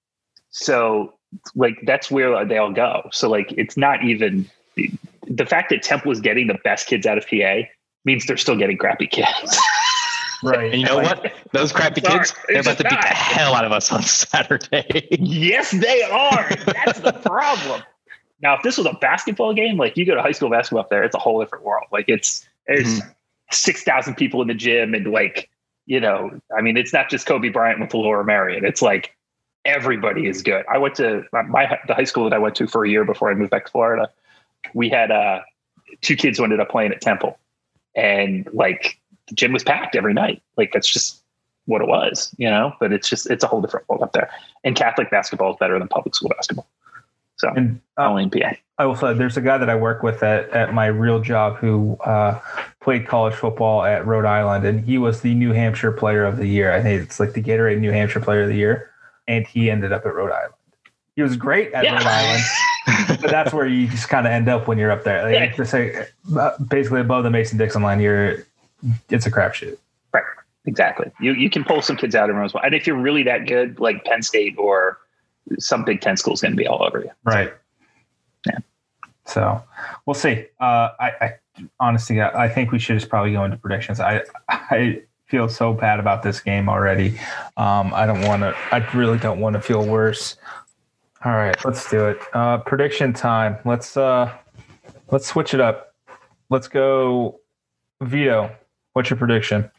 [0.51, 1.15] so
[1.55, 3.09] like that's where they all go.
[3.13, 4.51] So like it's not even
[5.29, 7.61] the fact that Temple is getting the best kids out of PA
[8.05, 9.59] means they're still getting crappy kids.
[10.45, 10.73] Right.
[10.73, 11.33] and you know what?
[11.53, 15.07] Those crappy Sorry, kids, they're about to beat the hell out of us on Saturday.
[15.21, 16.49] yes, they are.
[16.67, 17.81] That's the problem.
[18.43, 20.91] Now, if this was a basketball game, like you go to high school basketball up
[20.91, 21.87] there, it's a whole different world.
[21.93, 23.01] Like it's there's
[23.53, 25.49] six thousand people in the gym, and like
[25.87, 28.65] you know, I mean, it's not just Kobe Bryant with Lower Merion.
[28.65, 29.15] It's like
[29.65, 30.65] everybody is good.
[30.71, 33.31] I went to my the high school that I went to for a year before
[33.31, 34.11] I moved back to Florida.
[34.75, 35.41] We had uh,
[36.01, 37.39] two kids who ended up playing at Temple,
[37.95, 40.43] and like the gym was packed every night.
[40.57, 41.23] Like that's just
[41.67, 42.73] what it was, you know.
[42.81, 44.31] But it's just it's a whole different world up there.
[44.65, 46.67] And Catholic basketball is better than public school basketball.
[47.43, 48.53] So And uh, only in PA.
[48.79, 51.57] I will say there's a guy that I work with at, at my real job
[51.57, 52.39] who uh,
[52.81, 56.47] played college football at Rhode Island, and he was the New Hampshire Player of the
[56.47, 56.73] Year.
[56.73, 58.91] I think it's like the Gatorade New Hampshire Player of the Year,
[59.27, 60.55] and he ended up at Rhode Island.
[61.17, 61.97] He was great at Yeah.
[61.97, 65.25] Rhode Island, but that's where you just kind of end up when you're up there.
[65.25, 65.57] Like, Yeah.
[65.57, 66.07] to say,
[66.39, 68.47] uh, basically above the Mason Dixon line, you're
[69.11, 69.77] it's a crapshoot.
[70.15, 70.25] Right.
[70.67, 71.11] Exactly.
[71.21, 73.79] You you can pull some kids out of Roswell, and if you're really that good,
[73.81, 74.99] like Penn State or
[75.59, 77.11] some Big Ten school is going to be all over you.
[77.25, 77.53] Right.
[78.47, 78.59] Yeah.
[79.25, 79.63] So
[80.07, 80.47] we'll see.
[80.61, 81.35] Uh, I, I
[81.79, 84.01] honestly, I I think we should just probably go into predictions.
[84.01, 87.19] I, I feel so bad about this game already.
[87.57, 90.37] Um, I don't want to, I really don't want to feel worse.
[91.25, 92.19] All right, let's do it.
[92.35, 93.57] Uh, prediction time.
[93.65, 94.31] Let's, uh,
[95.11, 95.95] let's switch it up.
[96.51, 97.41] Let's go
[98.03, 98.55] Vito.
[98.93, 99.71] What's your prediction?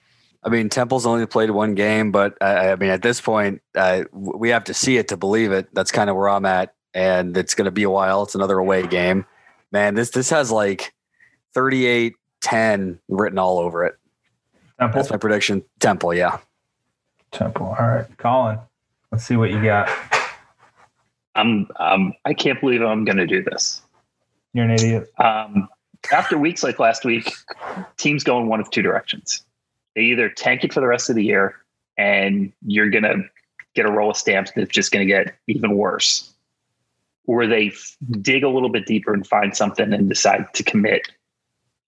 [0.46, 4.04] I mean, Temple's only played one game, but I, I mean, at this point, uh,
[4.12, 5.74] we have to see it to believe it.
[5.74, 8.24] That's kind of where I'm at, and it's going to be a while.
[8.24, 9.26] It's another away game.
[9.72, 10.94] Man, this this has like
[11.56, 13.96] 38-10 written all over it.
[14.80, 15.00] Temple.
[15.00, 15.64] That's my prediction.
[15.80, 16.39] Temple, yeah.
[17.32, 17.76] Temple.
[17.80, 18.60] All right, Colin.
[19.12, 19.89] Let's see what you got.
[21.36, 23.82] I'm um, I can't believe I'm going to do this.
[24.54, 25.12] You're an idiot.
[25.18, 25.68] Um,
[26.12, 27.34] after weeks like last week,
[27.98, 29.44] teams go in one of two directions.
[29.96, 31.56] They either tank it for the rest of the year,
[31.98, 33.24] and you're going to
[33.76, 36.34] get a roll of stamps that's just going to get even worse,
[37.26, 41.02] or they f- dig a little bit deeper and find something and decide to commit,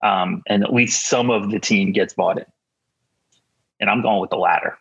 [0.03, 2.45] um, and at least some of the team gets bought in.
[3.79, 4.77] And I'm going with the latter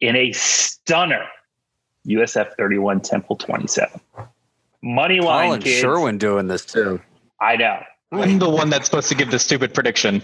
[0.00, 1.24] in a stunner.
[2.06, 3.98] USF 31, Temple 27.
[4.82, 5.80] Money line, Colin kids.
[5.80, 7.00] Sherwin doing this too.
[7.40, 7.80] I know.
[8.12, 10.22] I'm the one that's supposed to give the stupid prediction.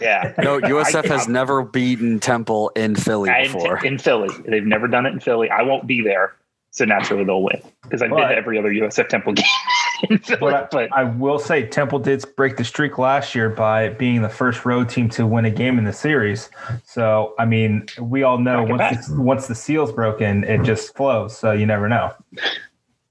[0.00, 0.32] Yeah.
[0.38, 3.84] No, USF I- has never beaten Temple in Philly I- before.
[3.84, 4.28] in Philly.
[4.46, 5.50] They've never done it in Philly.
[5.50, 6.34] I won't be there.
[6.70, 9.32] So naturally they'll win because I've been to every other USF Temple
[10.08, 10.38] game Philly.
[10.40, 14.28] But But, I will say Temple did break the streak last year by being the
[14.28, 16.50] first road team to win a game in the series.
[16.84, 21.38] So I mean, we all know once the, once the seal's broken, it just flows.
[21.38, 22.12] So you never know.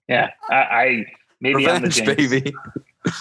[0.09, 1.05] yeah, I, I
[1.39, 2.53] maybe I'm the Revenge, baby.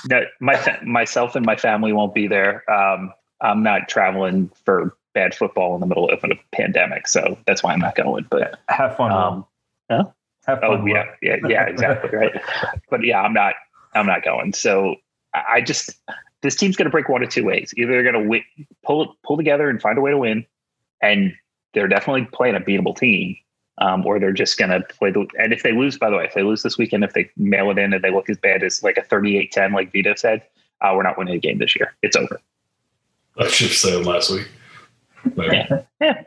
[0.08, 2.68] No, my fa- myself and my family won't be there.
[2.70, 7.62] Um, I'm not traveling for bad football in the middle of a pandemic, so that's
[7.62, 8.26] why I'm not going.
[8.30, 9.12] But Have fun.
[9.12, 9.46] um,
[9.90, 10.14] Will.
[10.46, 10.80] Have fun.
[10.82, 12.32] Oh yeah, yeah, yeah, exactly right.
[12.90, 13.54] But yeah, I'm not,
[13.94, 14.52] I'm not going.
[14.52, 14.96] So
[15.34, 15.90] I I just
[16.42, 17.72] this team's going to break one of two ways.
[17.76, 18.42] Either they're going to win,
[18.84, 20.44] pull pull together and find a way to win,
[21.00, 21.32] and
[21.74, 23.36] they're definitely playing a beatable team,
[23.78, 25.26] um, or they're just going to play the.
[25.38, 27.70] And if they lose, by the way, if they lose this weekend, if they mail
[27.70, 30.42] it in and they look as bad as like a 38-10, like Vito said,
[30.80, 31.94] uh, we're not winning a game this year.
[32.02, 32.40] It's over.
[33.38, 34.48] I should have said last week.
[35.34, 36.22] But Yeah.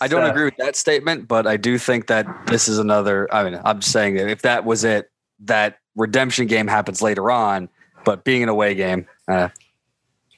[0.00, 3.28] I don't So- agree with that statement, but I do think that this is another.
[3.34, 7.30] I mean, I'm just saying that if that was it, that redemption game happens later
[7.30, 7.68] on,
[8.04, 9.06] but being an away game.
[9.28, 9.48] Uh,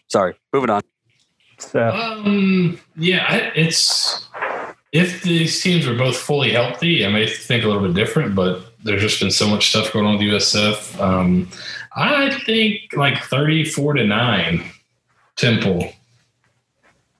[0.09, 0.81] sorry, moving on.
[1.59, 4.28] So Um, yeah, it's
[4.99, 8.63] if these teams were both fully healthy, I may think a little bit different, but
[8.83, 11.01] there's just been so much stuff going on with USF.
[11.01, 11.49] Um,
[11.95, 14.65] I think like 34 to 9
[15.37, 15.93] Temple.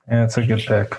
[0.09, 0.93] yeah, it's a good pick.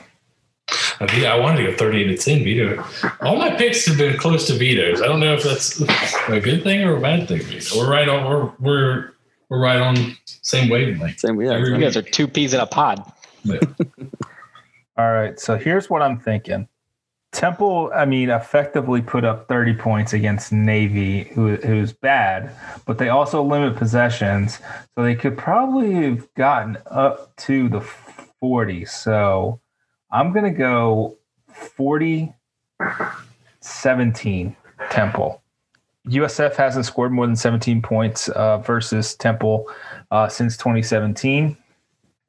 [1.01, 2.85] Uh, yeah, I wanted to go 38 to 10 Vito.
[3.20, 5.03] All my picks have been close to Vito's.
[5.03, 5.81] I don't know if that's
[6.28, 7.43] a good thing or a bad thing.
[7.43, 7.78] Vito.
[7.78, 9.12] We're right on we're we're
[9.49, 11.20] we're right on same wavelength.
[11.20, 11.55] Same, yeah.
[11.55, 13.03] Every You guys are two peas in a pod.
[14.97, 15.38] All right.
[15.38, 16.68] So here's what I'm thinking.
[17.32, 22.51] Temple, I mean, effectively put up 30 points against Navy, who, who's bad,
[22.86, 24.59] but they also limit possessions.
[24.95, 28.84] So they could probably have gotten up to the 40.
[28.84, 29.61] So
[30.11, 31.18] I'm going to go
[31.53, 32.34] 40
[33.61, 34.57] 17
[34.91, 35.43] Temple.
[36.09, 39.70] USF hasn't scored more than 17 points uh, versus Temple
[40.11, 41.57] uh, since 2017.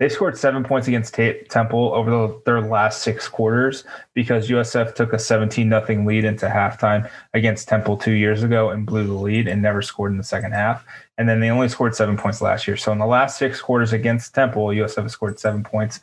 [0.02, 3.84] They scored seven points against Ta- Temple over the, their last six quarters
[4.16, 8.84] because USF took a 17 nothing lead into halftime against Temple two years ago and
[8.84, 10.84] blew the lead and never scored in the second half.
[11.20, 12.78] And then they only scored seven points last year.
[12.78, 16.00] So in the last six quarters against Temple, USF has scored seven points.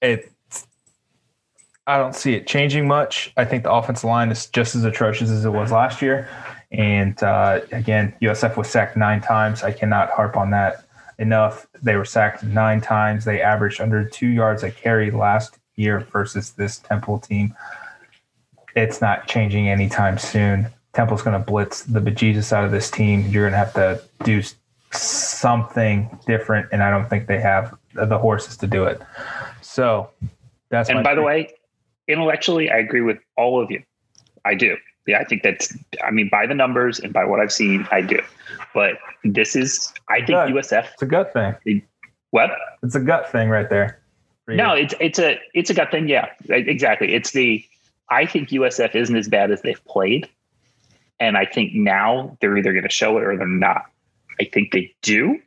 [0.00, 0.30] It,
[1.88, 3.32] I don't see it changing much.
[3.36, 6.28] I think the offensive line is just as atrocious as it was last year.
[6.70, 9.64] And uh, again, USF was sacked nine times.
[9.64, 10.84] I cannot harp on that
[11.18, 11.66] enough.
[11.82, 13.24] They were sacked nine times.
[13.24, 17.54] They averaged under two yards a carry last year versus this Temple team.
[18.76, 20.68] It's not changing anytime soon.
[20.92, 23.26] Temple's going to blitz the bejesus out of this team.
[23.28, 24.42] You're going to have to do
[24.92, 29.00] something different, and I don't think they have the horses to do it.
[29.60, 30.10] So
[30.70, 30.88] that's.
[30.88, 31.50] And by the way,
[32.06, 33.82] intellectually, I agree with all of you.
[34.44, 34.76] I do.
[35.06, 35.76] Yeah, I think that's.
[36.02, 38.20] I mean, by the numbers and by what I've seen, I do.
[38.78, 38.94] But
[39.24, 39.92] this is.
[40.08, 40.50] I think Good.
[40.52, 40.86] USF.
[40.92, 41.82] it's a gut thing.
[42.30, 42.50] What?
[42.84, 44.00] It's a gut thing right there.
[44.46, 46.08] No, it's it's a it's a gut thing.
[46.08, 47.12] Yeah, exactly.
[47.12, 47.64] It's the.
[48.08, 50.28] I think USF isn't as bad as they've played,
[51.18, 53.86] and I think now they're either going to show it or they're not.
[54.40, 55.40] I think they do.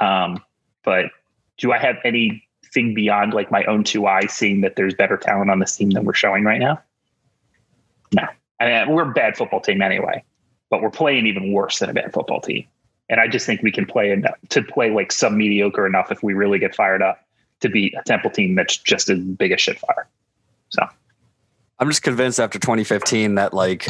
[0.00, 0.42] Um,
[0.82, 1.12] but
[1.58, 5.48] do I have anything beyond like my own two eyes seeing that there's better talent
[5.48, 6.82] on this team than we're showing right now?
[8.12, 8.26] No.
[8.58, 10.24] I mean, we're a bad football team anyway,
[10.72, 12.66] but we're playing even worse than a bad football team.
[13.10, 16.22] And I just think we can play enough to play like some mediocre enough if
[16.22, 17.22] we really get fired up
[17.60, 20.08] to beat a Temple team that's just as big as shit fire.
[20.70, 20.82] So
[21.78, 23.86] I'm just convinced after 2015 that like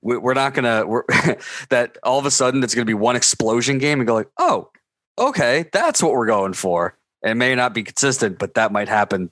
[0.00, 1.04] we- we're not gonna we're,
[1.68, 4.70] that all of a sudden it's gonna be one explosion game and go like, oh,
[5.18, 6.96] okay, that's what we're going for.
[7.22, 9.30] It may not be consistent, but that might happen.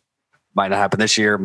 [0.54, 1.40] Might not happen this year,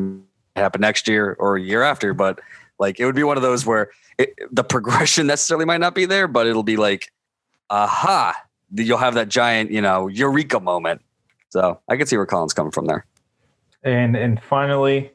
[0.57, 2.14] happen next year or a year after.
[2.14, 2.41] But
[2.80, 6.06] like it would be one of those where it, the progression necessarily might not be
[6.06, 7.12] there, but it'll be like,
[7.70, 8.34] aha,
[8.74, 11.02] you'll have that giant, you know, eureka moment.
[11.49, 13.06] So I can see where Colin's coming from there.
[13.84, 15.12] And and finally,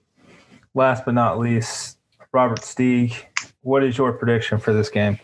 [0.74, 1.98] last but not least,
[2.32, 3.14] Robert Steeg,
[3.62, 5.18] what is your prediction for this game?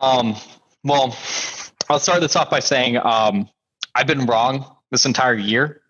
[0.00, 0.34] Um,
[0.84, 1.16] well,
[1.88, 3.48] I'll start this off by saying um,
[3.94, 5.80] I've been wrong this entire year,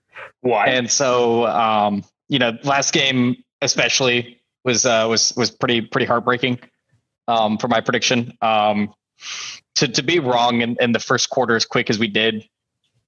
[0.43, 0.67] Why?
[0.67, 6.61] and so um, you know, last game especially was uh, was was pretty pretty heartbreaking
[7.29, 8.33] um, for my prediction.
[8.43, 8.95] Um,
[9.77, 12.49] to to be wrong in, in the first quarter as quick as we did,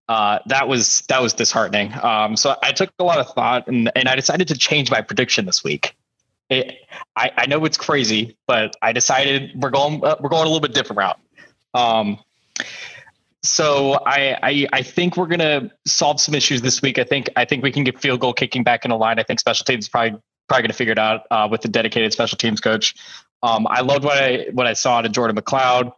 [0.08, 1.92] uh, that was that was disheartening.
[2.02, 5.00] Um, so I took a lot of thought and and I decided to change my
[5.00, 5.96] prediction this week.
[6.50, 6.76] It,
[7.16, 10.60] I, I know it's crazy, but I decided we're going uh, we're going a little
[10.60, 11.20] bit different route.
[11.74, 12.18] Um,
[13.42, 16.98] so I, I I think we're gonna solve some issues this week.
[16.98, 19.18] I think I think we can get field goal kicking back in the line.
[19.18, 19.88] I think special teams is
[20.52, 22.94] probably probably gonna figure it out uh, with the dedicated special teams coach.
[23.42, 25.92] Um, I loved what I what I saw to Jordan McCloud.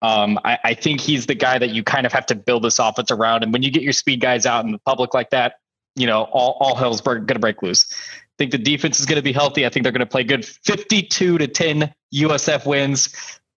[0.00, 2.78] Um, I, I think he's the guy that you kind of have to build this
[2.78, 3.42] offense around.
[3.42, 5.60] And when you get your speed guys out in the public like that,
[5.94, 7.86] you know all all hell's going to break loose.
[7.92, 9.66] I think the defense is going to be healthy.
[9.66, 10.44] I think they're going to play good.
[10.44, 13.14] Fifty-two to ten USF wins.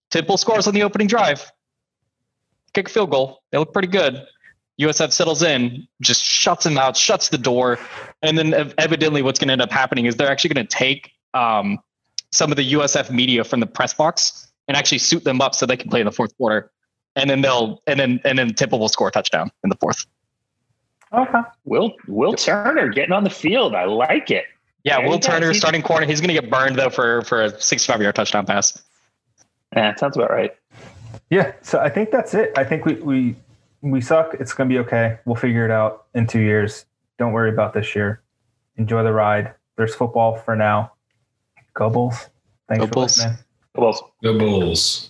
[0.10, 1.50] Temple scores on the opening drive
[2.74, 3.42] kick field goal.
[3.52, 4.26] They look pretty good.
[4.80, 7.78] USF settles in, just shuts him out, shuts the door,
[8.22, 11.12] and then evidently what's going to end up happening is they're actually going to take
[11.34, 11.80] um,
[12.32, 15.66] some of the USF media from the press box and actually suit them up so
[15.66, 16.72] they can play in the fourth quarter,
[17.16, 20.06] and then they'll and then and then Temple will score a touchdown in the fourth.
[21.14, 21.42] Okay.
[21.66, 23.76] Will Will Turner getting on the field.
[23.76, 24.46] I like it.
[24.84, 25.20] Yeah, Yeah, Will.
[25.20, 26.06] Turner starting corner.
[26.06, 28.82] He's going to get burned though for for a 65 yard touchdown pass.
[29.76, 30.56] Yeah, sounds about right.
[31.30, 31.54] Yeah.
[31.62, 32.52] So I think that's it.
[32.58, 33.36] I think we we
[33.82, 34.36] we suck.
[34.40, 35.18] It's gonna be okay.
[35.26, 36.86] We'll figure it out in two years.
[37.18, 38.22] Don't worry about this year.
[38.78, 39.54] Enjoy the ride.
[39.78, 40.94] There's football for now.
[41.74, 42.30] Go Bulls.
[42.68, 43.18] Thanks Go for Bulls.
[43.18, 43.38] listening.
[43.76, 45.10] Well, Go Bulls.